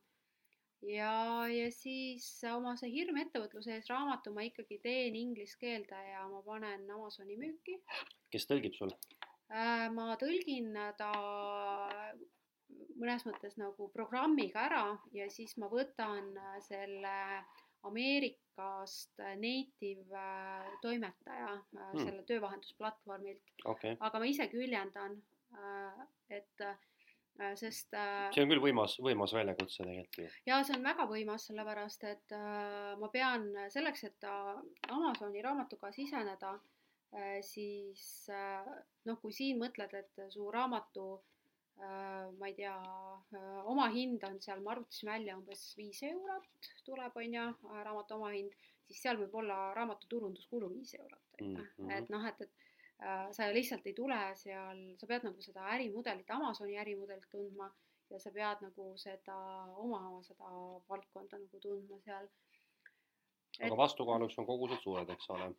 [0.85, 6.27] ja, ja siis oma see hirm ettevõtluse ees raamatu ma ikkagi teen inglise keelde ja
[6.31, 7.79] ma panen Amazoni müüki.
[8.33, 8.93] kes tõlgib sul?
[9.53, 11.13] Äh, ma tõlgin ta
[12.97, 14.83] mõnes mõttes nagu programmiga ära
[15.15, 16.35] ja siis ma võtan
[16.67, 17.15] selle
[17.87, 22.03] Ameerikast native äh, toimetaja hmm.
[22.03, 23.95] selle töövahendusplatvormilt okay..
[24.01, 25.21] aga ma ise küljendan,
[26.33, 26.75] et Äh,
[27.59, 30.29] sest äh, see on küll võimas, võimas väljakutse tegelikult ju.
[30.49, 36.57] jaa, see on väga võimas, sellepärast et äh, ma pean selleks, et Amazoni raamatuga siseneda,
[37.47, 38.03] siis
[39.07, 41.07] noh, kui siin mõtled, et su raamatu
[41.77, 42.75] ma ei tea,
[43.71, 47.47] omahind on seal, me arvutasime välja umbes viis eurot tuleb, on ju,
[47.87, 48.57] raamatu omahind,
[48.89, 51.93] siis seal võib olla raamatu turunduskulu viis eurot, on ju, mhm.
[51.99, 52.66] et noh, et, et Äh,
[53.37, 57.69] sa lihtsalt ei tule seal, sa pead nagu seda ärimudelit, Amazoni ärimudelit tundma
[58.11, 59.37] ja sa pead nagu seda
[59.83, 60.51] oma, seda
[60.89, 62.29] valdkonda nagu tundma seal.
[63.61, 65.51] aga vastukaaluks on kogused suured, eks ole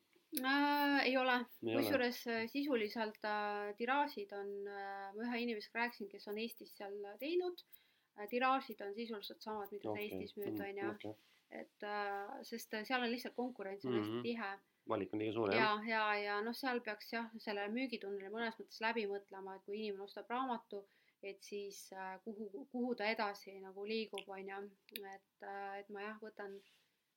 [0.42, 1.00] äh,?
[1.06, 6.42] ei ole, kusjuures äh, sisuliselt äh, tiraažid on äh,, ma ühe inimesega rääkisin, kes on
[6.42, 7.64] Eestis seal teinud
[8.18, 10.10] äh,, tiraažid on sisuliselt samad, mida okay.
[10.10, 11.16] sa Eestis müüd, on ju
[11.50, 14.02] et äh, sest seal on lihtsalt konkurents on mm -hmm.
[14.02, 14.24] hästi mhm.
[14.24, 14.50] tihe
[14.90, 18.58] valik on liiga suur ja, ja, ja, ja noh, seal peaks jah, selle müügitunneli mõnes
[18.60, 20.84] mõttes läbi mõtlema, et kui inimene ostab raamatu,
[21.26, 24.64] et siis äh, kuhu, kuhu ta edasi nagu liigub, on ju,
[25.02, 26.58] et äh,, et ma jah, võtan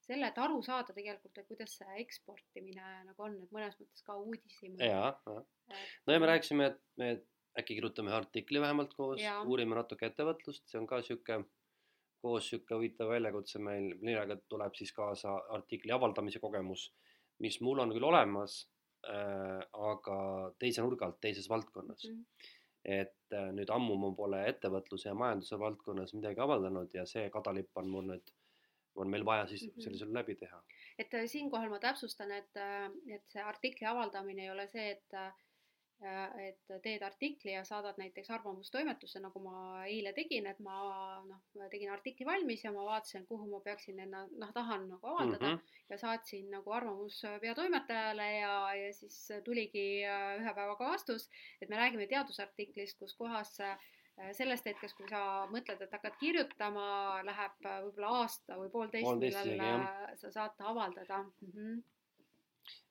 [0.06, 4.16] selle, et aru saada tegelikult, et kuidas see eksportimine nagu on, et mõnes mõttes ka
[4.18, 4.80] uudishimu.
[4.82, 7.12] ja, ja, no ja me rääkisime, et me
[7.60, 11.42] äkki kirjutame artikli vähemalt koos, uurime natuke ettevõtlust, see on ka sihuke
[12.20, 16.90] koos sihuke huvitav väljakutse meil, millega tuleb siis kaasa artikli avaldamise kogemus
[17.40, 18.60] mis mul on küll olemas
[19.08, 20.18] äh,, aga
[20.58, 22.18] teise nurga alt, teises valdkonnas mm.
[22.18, 22.50] -hmm.
[23.00, 27.76] et äh, nüüd ammu ma pole ettevõtluse ja majanduse valdkonnas midagi avaldanud ja see kadalipp
[27.82, 28.32] on mul nüüd,
[28.94, 29.84] on meil vaja siis mm -hmm.
[29.84, 30.62] sellisel läbi teha.
[30.98, 35.14] et äh, siinkohal ma täpsustan, et, äh, et see artikli avaldamine ei ole see, et
[35.14, 35.49] äh, Äh,
[36.00, 40.78] et teed artikli ja saadad näiteks arvamustoimetusse, nagu ma eile tegin, et ma
[41.26, 45.50] noh, tegin artikli valmis ja ma vaatasin, kuhu ma peaksin enna, noh, tahan nagu avaldada
[45.50, 45.84] mm -hmm.
[45.90, 51.76] ja saatsin nagu arvamus peatoimetajale ja, ja siis tuligi äh, ühe päevaga vastus, et me
[51.76, 53.78] räägime teadusartiklist, kus kohas äh,
[54.32, 59.86] sellest hetkest, kui sa mõtled, et hakkad kirjutama, läheb võib-olla aasta või poolteist, millal
[60.16, 61.52] sa saad avaldada mm.
[61.52, 61.82] -hmm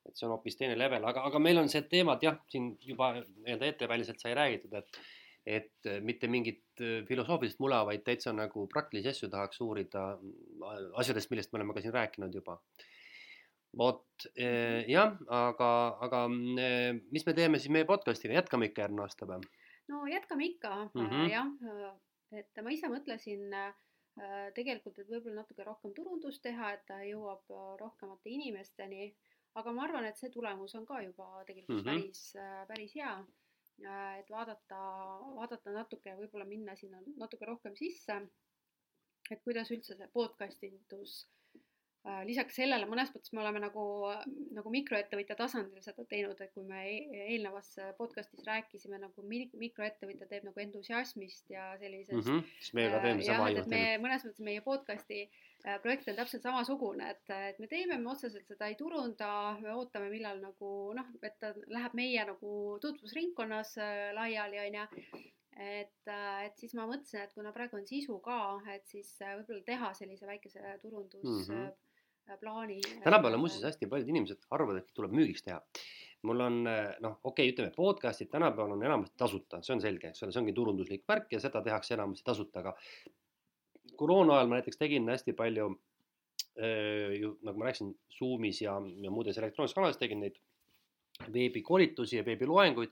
[0.07, 3.13] et see on hoopis teine level, aga, aga meil on see teemad jah, siin juba
[3.19, 5.01] nii-öelda etteväliselt sai räägitud, et
[5.49, 10.03] et mitte mingit filosoofilist mula, vaid täitsa nagu praktilisi asju tahaks uurida
[10.99, 12.59] asjadest, millest me oleme ka siin rääkinud juba.
[13.79, 14.27] vot
[14.89, 15.71] jah, aga,
[16.05, 19.47] aga mis me teeme siis meie podcast'iga, jätkame ikka järgmine aasta või?
[19.89, 21.29] no jätkame ikka mm -hmm.
[21.31, 21.95] jah,
[22.43, 23.49] et ma ise mõtlesin
[24.55, 27.45] tegelikult, et võib-olla natuke rohkem turundust teha, et ta jõuab
[27.79, 29.13] rohkemate inimesteni
[29.55, 32.01] aga ma arvan, et see tulemus on ka juba tegelikult mm -hmm.
[32.01, 32.33] päris,
[32.67, 33.25] päris hea.
[34.19, 34.77] et vaadata,
[35.35, 38.21] vaadata natuke, võib-olla minna sinna natuke rohkem sisse.
[39.31, 41.29] et kuidas üldse see podcast indus
[42.07, 43.81] Äh, lisaks sellele mõnes mõttes me oleme nagu,
[44.55, 50.47] nagu mikroettevõtja tasandil seda teinud, et kui me e-, eelnevas podcast'is rääkisime nagu mikroettevõtja teeb
[50.47, 52.37] nagu entusiasmist ja sellisest mm.
[52.37, 52.55] -hmm.
[52.61, 53.49] siis meie ka teeme sama
[54.05, 55.43] mõnes mõttes meie podcast'i äh,
[55.83, 60.07] projekt on täpselt samasugune, et, et me teeme, me otseselt seda ei turunda, me ootame,
[60.13, 65.19] millal nagu noh, et ta läheb meie nagu tutvusringkonnas äh, laiali, on ju
[65.59, 66.07] et,
[66.45, 68.39] et siis ma mõtlesin, et kuna praegu on sisu ka,
[68.71, 71.77] et siis võib-olla teha sellise väikese turundus mm -hmm
[72.37, 72.81] plaani.
[73.03, 75.61] tänapäeval on muuseas hästi paljud inimesed arvavad, et tuleb müügiks teha.
[76.21, 80.23] mul on noh, okei okay,, ütleme podcast'id tänapäeval on enamasti tasuta, see on selge, eks
[80.23, 82.75] ole, see ongi turunduslik värk ja seda tehakse enamasti tasuta, aga
[83.97, 85.69] koroona ajal ma näiteks tegin hästi palju
[87.19, 88.73] ju nagu ma rääkisin, Zoomis ja,
[89.03, 90.39] ja muudes elektroonilistes kanalites tegin neid
[91.33, 92.91] veebikoolitusi ja veebiloenguid.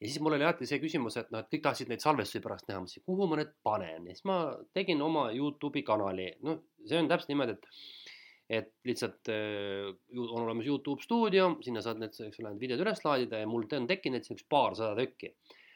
[0.00, 2.66] Ja siis mul oli alati see küsimus, et noh, et kõik tahtsid neid salvestusi pärast
[2.68, 4.08] näha, ma mõtlesin, kuhu ma need panen?
[4.10, 4.38] Ja siis ma
[4.74, 7.70] tegin oma Youtube'i kanali, noh, see on täpselt niimoodi, et
[8.54, 9.86] et lihtsalt äh,
[10.18, 13.64] on olemas Youtube stuudio, sinna saad need, eks ole, need videod üles laadida ja mul
[13.72, 15.30] on tekkinud siukest paarsada tükki.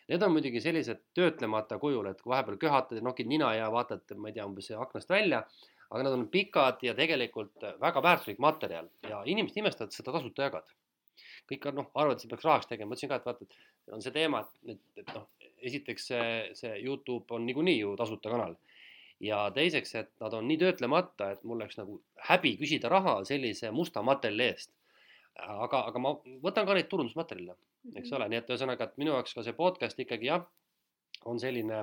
[0.08, 4.06] Need on muidugi sellised töötlemata kujul, et kui vahepeal köhatad ja nokid nina ja vaatad,
[4.16, 5.42] ma ei tea, umbes aknast välja,
[5.90, 10.48] aga nad on pikad ja tegelikult väga väärtuslik materjal ja inimesed imestavad, et seda tasuta
[10.48, 10.76] jagad.
[11.48, 13.92] kõik on noh, arvavad, et seda peaks rahaks tegema, ma ütlesin ka, et vaata, et
[13.96, 15.24] on see teema, et, et noh,
[15.70, 16.26] esiteks see,
[16.60, 18.56] see Youtube on niikuinii ju tasuta kanal
[19.20, 23.70] ja teiseks, et nad on nii töötlemata, et mul oleks nagu häbi küsida raha sellise
[23.74, 24.72] musta materjali eest.
[25.38, 27.56] Aga, aga ma võtan ka neid turundusmaterjale,
[27.94, 28.16] eks mhm.
[28.18, 30.46] ole, nii et ühesõnaga, et minu jaoks ka see podcast ikkagi jah,
[31.30, 31.82] on selline,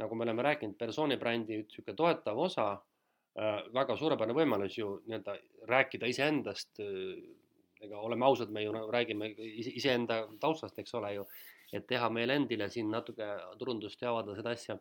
[0.00, 5.36] nagu me oleme rääkinud, persooni brändi niisugune toetav osa äh,, väga suurepärane võimalus ju nii-öelda
[5.70, 7.16] rääkida iseendast äh,,
[7.82, 9.32] ega oleme ausad, me ju räägime
[9.74, 11.24] iseenda taustast, eks ole ju,
[11.74, 13.26] et teha meile endile siin natuke
[13.58, 14.78] turundust ja avada seda asja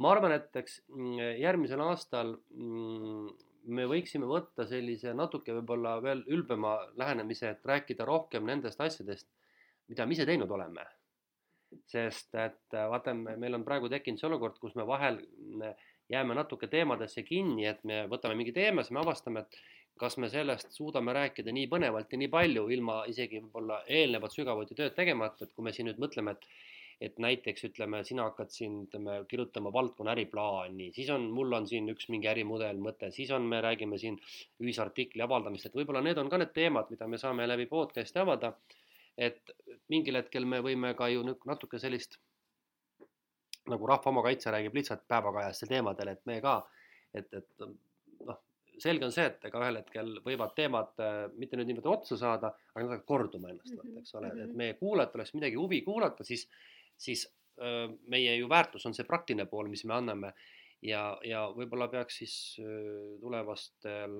[0.00, 3.28] ma arvan, et eks mm, järgmisel aastal mm,
[3.74, 9.28] me võiksime võtta sellise natuke võib-olla veel ülbema lähenemise, et rääkida rohkem nendest asjadest,
[9.90, 10.86] mida me ise teinud oleme.
[11.86, 15.76] sest et vaata, meil on praegu tekkinud see olukord, kus me vahel mm,
[16.10, 19.60] jääme natuke teemadesse kinni, et me võtame mingi teema, siis me avastame, et
[20.00, 24.74] kas me sellest suudame rääkida nii põnevalt ja nii palju, ilma isegi võib-olla eelnevat sügavuti
[24.74, 26.48] tööd tegemata, et kui me siin nüüd mõtleme, et
[27.00, 31.88] et näiteks ütleme, sina hakkad siin ütleme kirjutama valdkonna äriplaani, siis on, mul on siin
[31.92, 34.18] üks mingi ärimudel mõte, siis on, me räägime siin
[34.60, 38.54] ühisartikli avaldamist, et võib-olla need on ka need teemad, mida me saame läbi podcast'i avada.
[39.16, 39.50] et
[39.92, 42.20] mingil hetkel me võime ka ju natuke sellist
[43.68, 46.54] nagu Rahva Omakaitse räägib lihtsalt päevakajastel teemadel, et me ka,
[47.14, 47.66] et, et
[48.26, 48.38] noh,
[48.80, 52.52] selge on see, et ega ühel hetkel võivad teemad äh, mitte nüüd niimoodi otsa saada,
[52.72, 54.02] aga nad hakkavad korduma ennast mm, -hmm.
[54.02, 54.56] eks ole, et mhm.
[54.62, 56.46] meie kuulajatel oleks midagi huvi kuulata, siis
[57.00, 57.26] siis
[58.08, 60.32] meie ju väärtus on see praktiline pool, mis me anname
[60.86, 62.34] ja, ja võib-olla peaks siis
[63.20, 64.14] tulevastel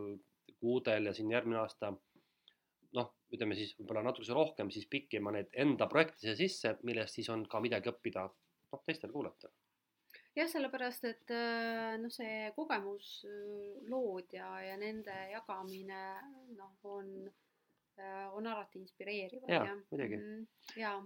[0.60, 1.92] kuudel ja siin järgmine aasta
[2.98, 7.46] noh, ütleme siis võib-olla natukese rohkem siis pikkima neid enda projekte sisse, millest siis on
[7.48, 9.54] ka midagi õppida noh, teistel kuulajatel
[10.36, 11.32] jah, sellepärast et
[12.02, 16.02] noh, see kogemuslood ja, ja nende jagamine
[16.58, 17.14] noh, on,
[18.36, 19.48] on alati inspireerivad.
[19.48, 20.20] jaa, muidugi.
[20.20, 20.44] -hmm.
[20.82, 20.98] jaa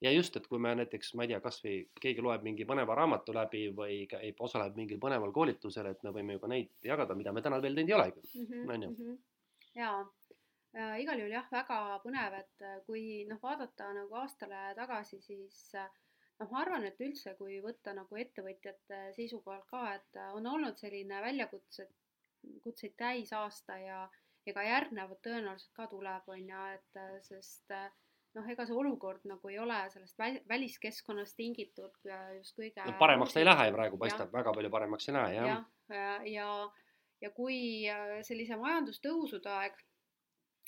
[0.00, 3.34] ja just, et kui me näiteks, ma ei tea, kasvõi keegi loeb mingi põneva raamatu
[3.34, 7.34] läbi või käib, osaleb mingil põneval koolitusel, et me võime ju ka neid jagada, mida
[7.34, 8.90] me täna veel teinud ei olegi mm, -hmm, on ju.
[8.90, 9.16] Mhm.
[9.78, 10.00] jaa
[10.76, 15.74] äh,, igal juhul jah, väga põnev, et äh, kui noh, vaadata nagu aastale tagasi, siis
[15.74, 15.90] äh,
[16.38, 20.78] noh, ma arvan, et üldse, kui võtta nagu ettevõtjate seisukohalt ka, et äh, on olnud
[20.78, 21.88] selline väljakutse,
[22.62, 24.02] kutseid täis aasta ja,
[24.46, 27.90] ja ka järgnevad tõenäoliselt ka tuleb, on ju, et sest äh,
[28.36, 30.18] noh, ega see olukord nagu ei ole sellest
[30.50, 31.94] väliskeskkonnast tingitud
[32.36, 35.62] just kõige no paremaks ta ei lähe praegu, paistab, väga palju paremaks ei lähe, jah.
[35.88, 36.48] ja, ja,
[37.24, 37.60] ja, kui
[37.90, 39.78] äh, sellise majandustõusude aeg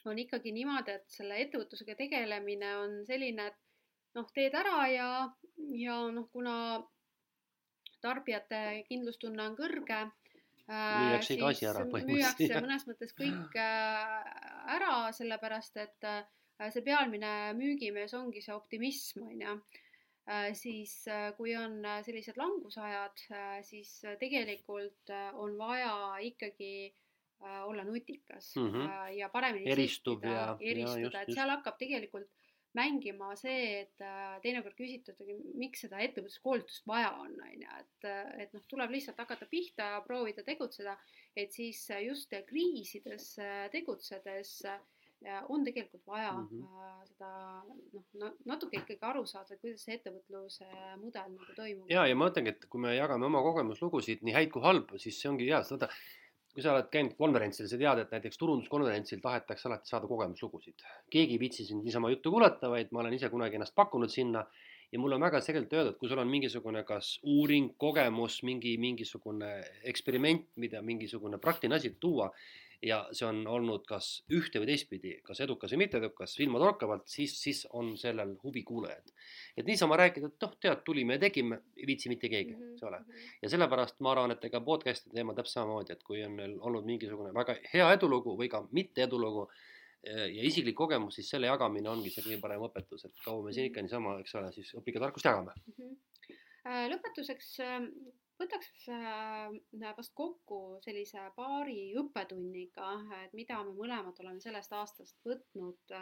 [0.08, 5.10] on ikkagi niimoodi, et selle ettevõtlusega tegelemine on selline, et noh, teed ära ja,
[5.76, 6.54] ja noh, kuna
[8.00, 10.06] tarbijate kindlustunne on kõrge
[10.70, 12.38] müüakse iga asi ära põhimõtteliselt.
[12.40, 14.20] müüakse mõnes mõttes kõik äh,
[14.78, 19.54] ära, sellepärast et äh, Äh, see pealmine müügimees ongi see optimism, on ju.
[20.54, 20.92] siis
[21.36, 23.22] kui on sellised langusajad,
[23.66, 26.92] siis tegelikult on vaja ikkagi
[27.40, 29.08] olla nutikas mm -hmm.
[29.16, 32.28] ja paremini eristub sihtida, ja eristuda, et seal hakkab tegelikult
[32.76, 34.04] mängima see, et
[34.42, 35.24] teinekord küsitakse,
[35.58, 38.08] miks seda ettevõtluskoolitust vaja on, on ju, et,
[38.44, 40.94] et noh, tuleb lihtsalt hakata pihta ja proovida tegutseda,
[41.36, 43.32] et siis just kriisides
[43.72, 44.54] tegutsedes
[45.48, 47.06] on tegelikult vaja mm -hmm.
[47.08, 47.30] seda
[48.20, 50.68] noh, natuke ikkagi aru saada, kuidas see ettevõtluse
[51.02, 51.90] mudel nagu toimub.
[51.90, 55.20] ja, ja ma mõtlengi, et kui me jagame oma kogemuslugusid, nii häid kui halbu, siis
[55.20, 55.90] see ongi hea, seda
[56.54, 60.82] kui sa oled käinud konverentsil, sa tead, et näiteks turunduskonverentsil tahetakse alati saada kogemuslugusid.
[61.10, 64.46] keegi ei viitsi sind niisama juttu kuulata, vaid ma olen ise kunagi ennast pakkunud sinna
[64.92, 69.50] ja mul on väga selgelt öeldud, kui sul on mingisugune kas uuring, kogemus, mingi, mingisugune
[69.92, 72.30] eksperiment, mida mingisugune praktiline asi tuua,
[72.82, 77.62] ja see on olnud kas ühte või teistpidi, kas edukas või mitteedukas, silmatorkavalt, siis, siis
[77.76, 79.12] on sellel huvi kuulajad.
[79.56, 82.86] et niisama rääkida, et noh, tead, tulime ja tegime, ei viitsi mitte keegi, mhm, eks
[82.88, 83.00] ole.
[83.00, 83.26] Mhm.
[83.42, 86.88] ja sellepärast ma arvan, et ega podcast'i teema täpselt samamoodi, et kui on neil olnud
[86.88, 89.48] mingisugune väga hea edulugu või ka mitte edulugu
[90.04, 93.52] eh, ja isiklik kogemus, siis selle jagamine ongi see kõige parem õpetus, et kaua me
[93.52, 95.76] siin ikka niisama, eks ole, siis õpige tarkust jagame mm.
[95.76, 96.90] -hmm.
[96.94, 97.56] lõpetuseks
[98.40, 99.52] võtaks äh,
[99.96, 102.90] vast kokku sellise paari õppetunniga,
[103.24, 105.94] et mida me mõlemad oleme sellest aastast võtnud,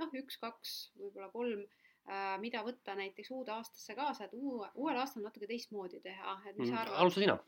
[0.00, 1.62] noh, üks-kaks, võib-olla kolm,
[2.08, 6.58] äh, mida võtta näiteks uude aastasse kaasa, et uue, uuel aastal natuke teistmoodi teha, et
[6.58, 6.98] mis sa mm, arvad?
[7.04, 7.38] alusta sina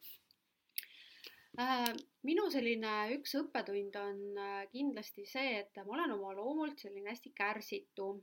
[1.59, 1.91] äh,
[2.29, 4.23] minu selline üks õppetund on
[4.73, 8.15] kindlasti see, et ma olen oma loomult selline hästi kärsitu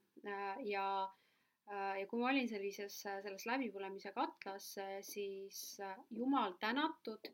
[0.66, 1.25] ja Äh,
[1.72, 5.80] ja kui ma olin sellises, äh, selles läbipõlemise katlas, äh, siis
[6.14, 7.34] jumal tänatud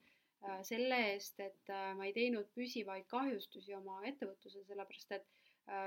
[0.65, 5.27] selle eest, et ma ei teinud püsivaid kahjustusi oma ettevõtlusele, sellepärast et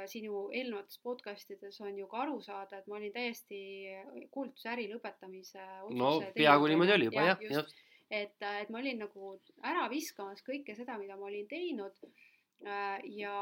[0.07, 3.59] siin ju eelnevates podcastides on ju ka aru saada, et ma olin täiesti
[4.31, 5.65] koolitusäri lõpetamise
[5.99, 7.75] no peaaegu niimoodi oli juba jah, jah.
[8.07, 9.33] et, et ma olin nagu
[9.67, 11.99] ära viskamas kõike seda, mida ma olin teinud
[13.11, 13.35] ja,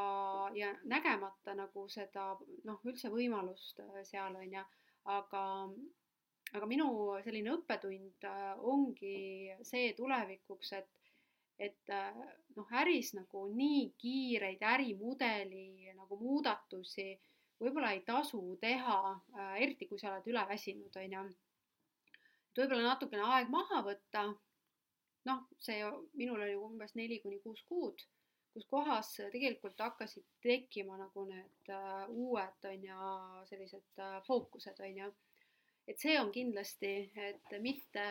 [0.57, 2.31] ja nägemata nagu seda
[2.65, 4.65] noh, üldse võimalust seal on ju
[5.11, 5.45] aga,
[6.53, 6.89] aga minu
[7.25, 11.11] selline õppetund äh, ongi see tulevikuks, et,
[11.59, 12.23] et äh,
[12.57, 17.11] noh, äris nagu nii kiireid ärimudeli nagu muudatusi
[17.63, 18.99] võib-olla ei tasu teha,
[19.39, 21.27] äh, eriti kui sa oled üle väsinud, on ju.
[22.53, 24.31] et võib-olla natukene aeg maha võtta.
[25.25, 25.85] noh, see
[26.19, 28.01] minul oli umbes neli kuni kuus kuud
[28.53, 33.13] kus kohas tegelikult hakkasid tekkima nagu need uh, uued on ju
[33.49, 35.13] sellised uh, fookused on ju.
[35.89, 38.05] et see on kindlasti, et mitte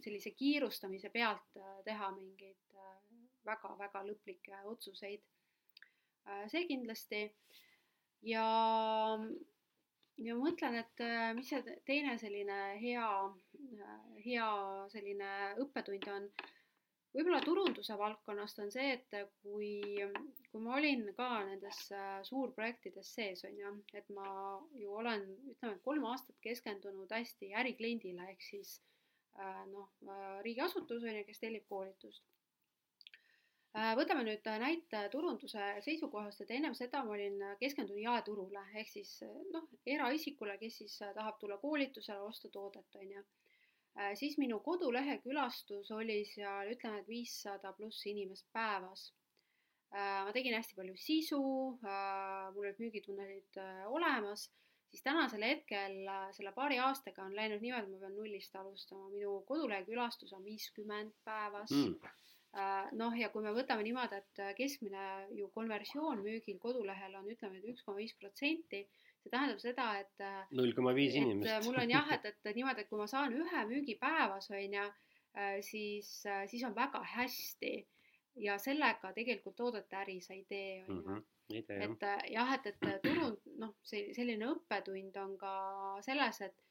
[0.00, 2.56] sellise kiirustamise pealt uh, teha mingeid
[3.44, 5.22] väga-väga lõplikke otsuseid.
[6.52, 7.20] see kindlasti
[8.28, 8.44] ja,
[10.20, 11.02] ja ma mõtlen, et
[11.34, 13.06] mis see teine selline hea,
[14.24, 14.50] hea
[14.92, 15.30] selline
[15.64, 16.28] õppetund on
[17.14, 19.72] võib-olla turunduse valdkonnast on see, et kui,
[20.50, 24.26] kui ma olin ka nendes äh, suurprojektides sees, on ju, et ma
[24.78, 28.76] ju olen, ütleme, kolm aastat keskendunud hästi ärikliendile ehk siis
[29.38, 32.26] äh, noh, äh, riigiasutus on ju, kes tellib koolitust.
[33.94, 39.12] võtame nüüd näite turunduse seisukohast, et ennem seda ma olin keskendunud jaeturule ehk siis
[39.54, 43.22] noh, eraisikule, kes siis tahab tulla koolitusele, osta toodet, on ju
[44.14, 49.10] siis minu kodulehe külastus oli seal ütleme, et viissada pluss inimest päevas.
[49.90, 51.42] Äh, ma tegin hästi palju sisu,
[51.82, 53.58] äh, mul olid müügitunnelid
[53.90, 54.46] olemas,
[54.90, 55.98] siis tänasel hetkel
[56.36, 60.46] selle paari aastaga on läinud niimoodi, et ma pean nullist alustama, minu kodulehe külastus on
[60.46, 61.74] viiskümmend päevas.
[61.74, 61.98] Mm.
[62.98, 65.02] Noh, ja kui me võtame niimoodi, et keskmine
[65.38, 68.80] ju konversioon müügil kodulehel on, ütleme, et üks koma viis protsenti,
[69.22, 71.66] see tähendab seda, et äh, null koma viis inimest.
[71.66, 74.86] mul on jah, et, et niimoodi, et kui ma saan ühe müügi päevas, on ju,
[75.36, 77.74] äh, siis, äh, siis on väga hästi
[78.46, 81.02] ja sellega tegelikult toodete äri sa ei tee, on ju.
[81.02, 85.54] Mhm, et jah, et, et turund, noh, see selline õppetund on ka
[86.06, 86.66] selles, et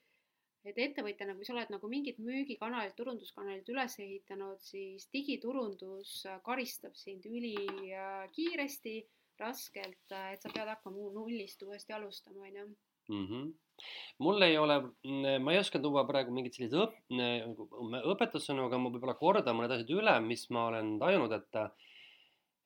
[0.68, 7.24] et ettevõtjana, kui sa oled nagu mingid müügikanalid, turunduskanalid üles ehitanud, siis digiturundus karistab sind
[7.30, 12.66] ülikiiresti äh, raskelt, äh, et sa pead hakkama nullist uuesti alustama, on ju
[13.10, 13.26] mm.
[13.28, 13.54] -hmm.
[14.20, 14.82] mul ei ole,
[15.40, 19.94] ma ei oska tuua praegu mingeid selliseid õp-, õpetussõnu, aga ma võib-olla kordan mõned asjad
[19.96, 21.62] üle, mis ma olen tajunud, et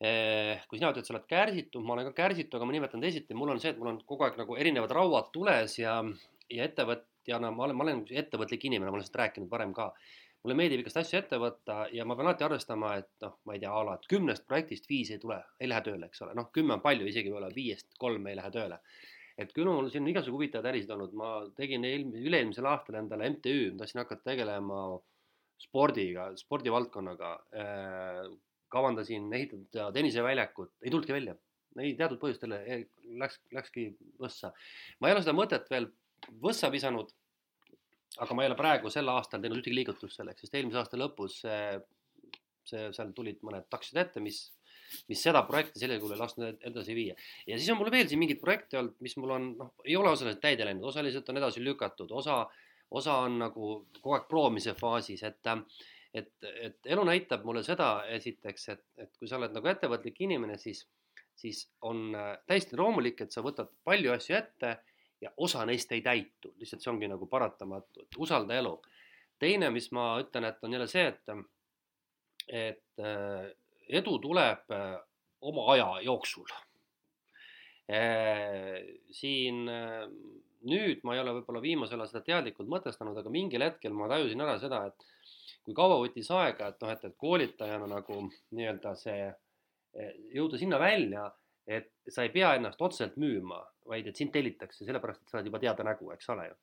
[0.01, 3.37] eh, kui sina ütled, sa oled kärsitu, ma olen ka kärsitu, aga ma nimetan teisiti,
[3.37, 6.01] mul on see, et mul on kogu aeg nagu erinevad rauad tules ja,
[6.49, 9.93] ja ettevõtjana ma olen, ma olen ettevõtlik inimene, ma olen sellest rääkinud varem ka
[10.43, 13.61] mulle meeldib igast asju ette võtta ja ma pean alati arvestama, et noh, ma ei
[13.63, 16.49] tea, a la, et kümnest projektist viis ei tule, ei lähe tööle, eks ole, noh,
[16.55, 18.79] kümme on palju, isegi võib-olla viiest kolm ei lähe tööle.
[19.39, 23.71] et küll mul siin igasugu huvitavaid ärisid olnud, ma tegin eelmise, üle-eelmisel aastal endale MTÜ,
[23.71, 24.81] ma tahtsin hakata tegelema
[25.63, 27.31] spordiga, spordivaldkonnaga
[27.63, 28.27] äh,.
[28.73, 31.35] kavandasin ehitada tenniseväljakut, ei tulnudki välja,
[31.81, 32.53] ei teatud põhjustel
[33.21, 33.89] läks, läkski
[34.21, 34.51] võssa.
[34.99, 35.89] ma ei ole seda mõtet veel
[36.43, 37.13] võssa visanud.
[38.21, 41.39] Aga ma ei ole praegu sel aastal teinud ühtegi liigutust selleks, sest eelmise aasta lõpus
[41.43, 41.61] see,
[42.69, 44.45] see, seal tulid mõned taksid ette, mis
[45.09, 47.15] mis seda projekti sellisel kujul ei lasknud edasi viia.
[47.47, 50.11] ja siis on mul veel siin mingeid projekte olnud, mis mul on, noh, ei ole
[50.11, 52.43] osaliselt täide läinud, osaliselt on edasi lükatud, osa,
[52.91, 55.53] osa on nagu kogu aeg proovimise faasis, et
[56.13, 60.59] et, et elu näitab mulle seda esiteks, et, et kui sa oled nagu ettevõtlik inimene,
[60.61, 60.83] siis,
[61.33, 64.75] siis on äh, täiesti loomulik, et sa võtad palju asju ette
[65.23, 68.75] ja osa neist ei täitu, lihtsalt see ongi nagu paratamatu, et usalda elu.
[69.39, 71.31] teine, mis ma ütlen, et on jälle see, et,
[72.47, 73.49] et äh,
[73.99, 74.93] edu tuleb äh,
[75.43, 76.47] oma aja jooksul.
[77.91, 78.77] Äh,
[79.11, 79.65] siin
[80.63, 84.45] nüüd ma ei ole võib-olla viimasel ajal seda teadlikult mõtestanud, aga mingil hetkel ma tajusin
[84.45, 85.07] ära seda, et
[85.65, 88.21] kui kaua võttis aega, et noh, et, et koolitajana nagu
[88.55, 89.27] nii-öelda see
[90.33, 91.27] jõuda sinna välja,
[91.67, 95.47] et sa ei pea ennast otseselt müüma, vaid et sind tellitakse sellepärast, et sa oled
[95.51, 96.57] juba teada nägu, eks ole ju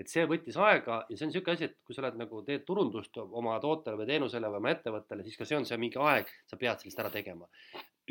[0.00, 2.64] et see võttis aega ja see on niisugune asi, et kui sa oled nagu teed
[2.66, 6.30] turundust oma tootele või teenusele või oma ettevõttele, siis ka see on see mingi aeg,
[6.48, 7.48] sa pead sellest ära tegema.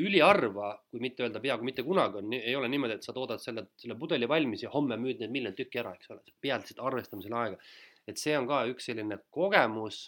[0.02, 3.66] üliharva, kui mitte öelda peaaegu mitte kunagi on, ei ole niimoodi, et sa toodad selle,
[3.78, 6.80] selle pudeli valmis ja homme müüd need miljon tükki ära, eks ole, sa pead lihtsalt
[6.88, 7.60] arvestama selle aega.
[8.08, 10.00] et see on ka üks selline kogemus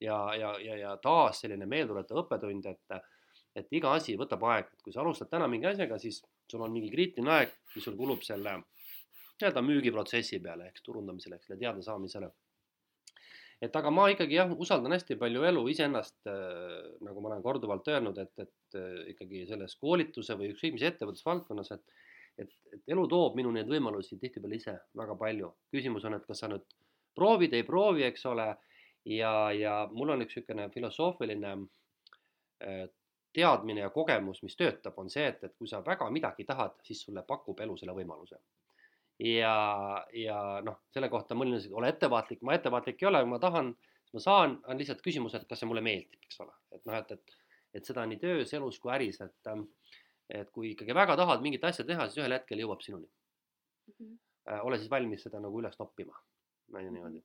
[0.00, 2.98] ja, ja, ja, ja taas selline meelduletav õppetund, et
[3.56, 6.20] et iga asi võtab aega, et kui sa alustad täna mingi asjaga, siis
[6.50, 11.48] sul on mingi kriitiline aeg, mis sul kulub selle nii-öelda müügiprotsessi peale, eks turundamisele, eks
[11.48, 12.30] selle teadasaamisele.
[13.62, 17.88] et aga ma ikkagi jah, usaldan hästi palju elu iseennast äh,, nagu ma olen korduvalt
[17.90, 21.98] öelnud, et, et äh, ikkagi selles koolituse või ükskõik mis ettevõtlusvaldkonnas, et
[22.38, 25.50] et, et elu toob minu neid võimalusi tihtipeale ise väga palju.
[25.74, 26.64] küsimus on, et kas sa nüüd
[27.18, 28.46] proovid, ei proovi, eks ole,
[29.10, 31.54] ja, ja mul on üks niisugune filosoofiline
[32.62, 32.84] äh,
[33.38, 37.04] teadmine ja kogemus, mis töötab, on see, et, et kui sa väga midagi tahad, siis
[37.06, 38.40] sulle pakub elu selle võimaluse.
[39.22, 39.54] Ja,
[40.14, 43.40] ja noh, selle kohta mõni ütles, et ole ettevaatlik, ma ettevaatlik ei ole, kui ma
[43.42, 43.72] tahan,
[44.04, 46.98] siis ma saan, on lihtsalt küsimus, et kas see mulle meeldib, eks ole, et noh,
[47.00, 47.38] et, et,
[47.80, 49.50] et seda nii töös, elus kui äris, et,
[50.38, 53.10] et kui ikkagi väga tahad mingit asja teha, siis ühel hetkel jõuab sinuni.
[53.88, 53.98] Mm.
[53.98, 54.62] -hmm.
[54.68, 56.14] ole siis valmis seda nagu üles noppima,
[56.74, 57.24] on ju niimoodi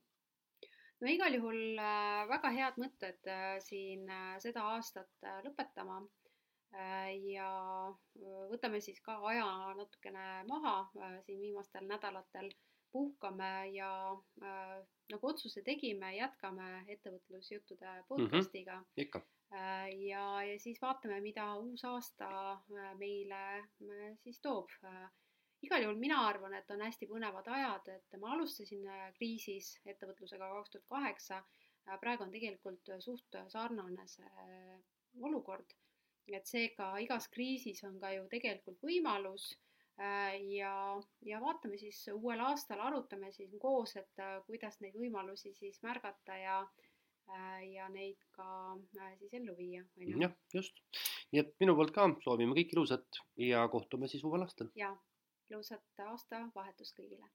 [1.04, 6.02] no igal juhul äh, väga head mõtted äh, siin äh, seda aastat lõpetama
[7.30, 7.48] ja
[8.50, 9.44] võtame siis ka aja
[9.78, 10.72] natukene maha
[11.22, 12.48] siin viimastel nädalatel,
[12.90, 13.90] puhkame ja
[15.12, 18.08] nagu otsuse tegime, jätkame ettevõtlusjuttude mhm.
[18.08, 18.88] podcast'iga mm.
[18.88, 19.22] -hmm, ikka.
[20.08, 22.58] ja, ja siis vaatame, mida uus aasta
[22.98, 23.44] meile
[24.24, 24.74] siis toob.
[25.64, 28.84] Igal juhul mina arvan, et on hästi põnevad ajad, et ma alustasin
[29.18, 31.44] kriisis ettevõtlusega kaks tuhat kaheksa.
[32.00, 34.46] praegu on tegelikult suht sarnane see
[35.20, 35.74] olukord
[36.32, 39.50] et seega igas kriisis on ka ju tegelikult võimalus
[40.00, 40.72] äh, ja,
[41.26, 46.38] ja vaatame siis uuel aastal, arutame siis koos, et äh, kuidas neid võimalusi siis märgata
[46.40, 48.48] ja äh, ja neid ka
[49.18, 49.84] siis ellu viia.
[50.24, 50.80] jah, just.
[51.32, 54.72] nii et minu poolt ka soovime kõik ilusat ja kohtume siis uuel aastal.
[54.78, 54.94] ja,
[55.54, 57.28] ilusat aastavahetust kõigile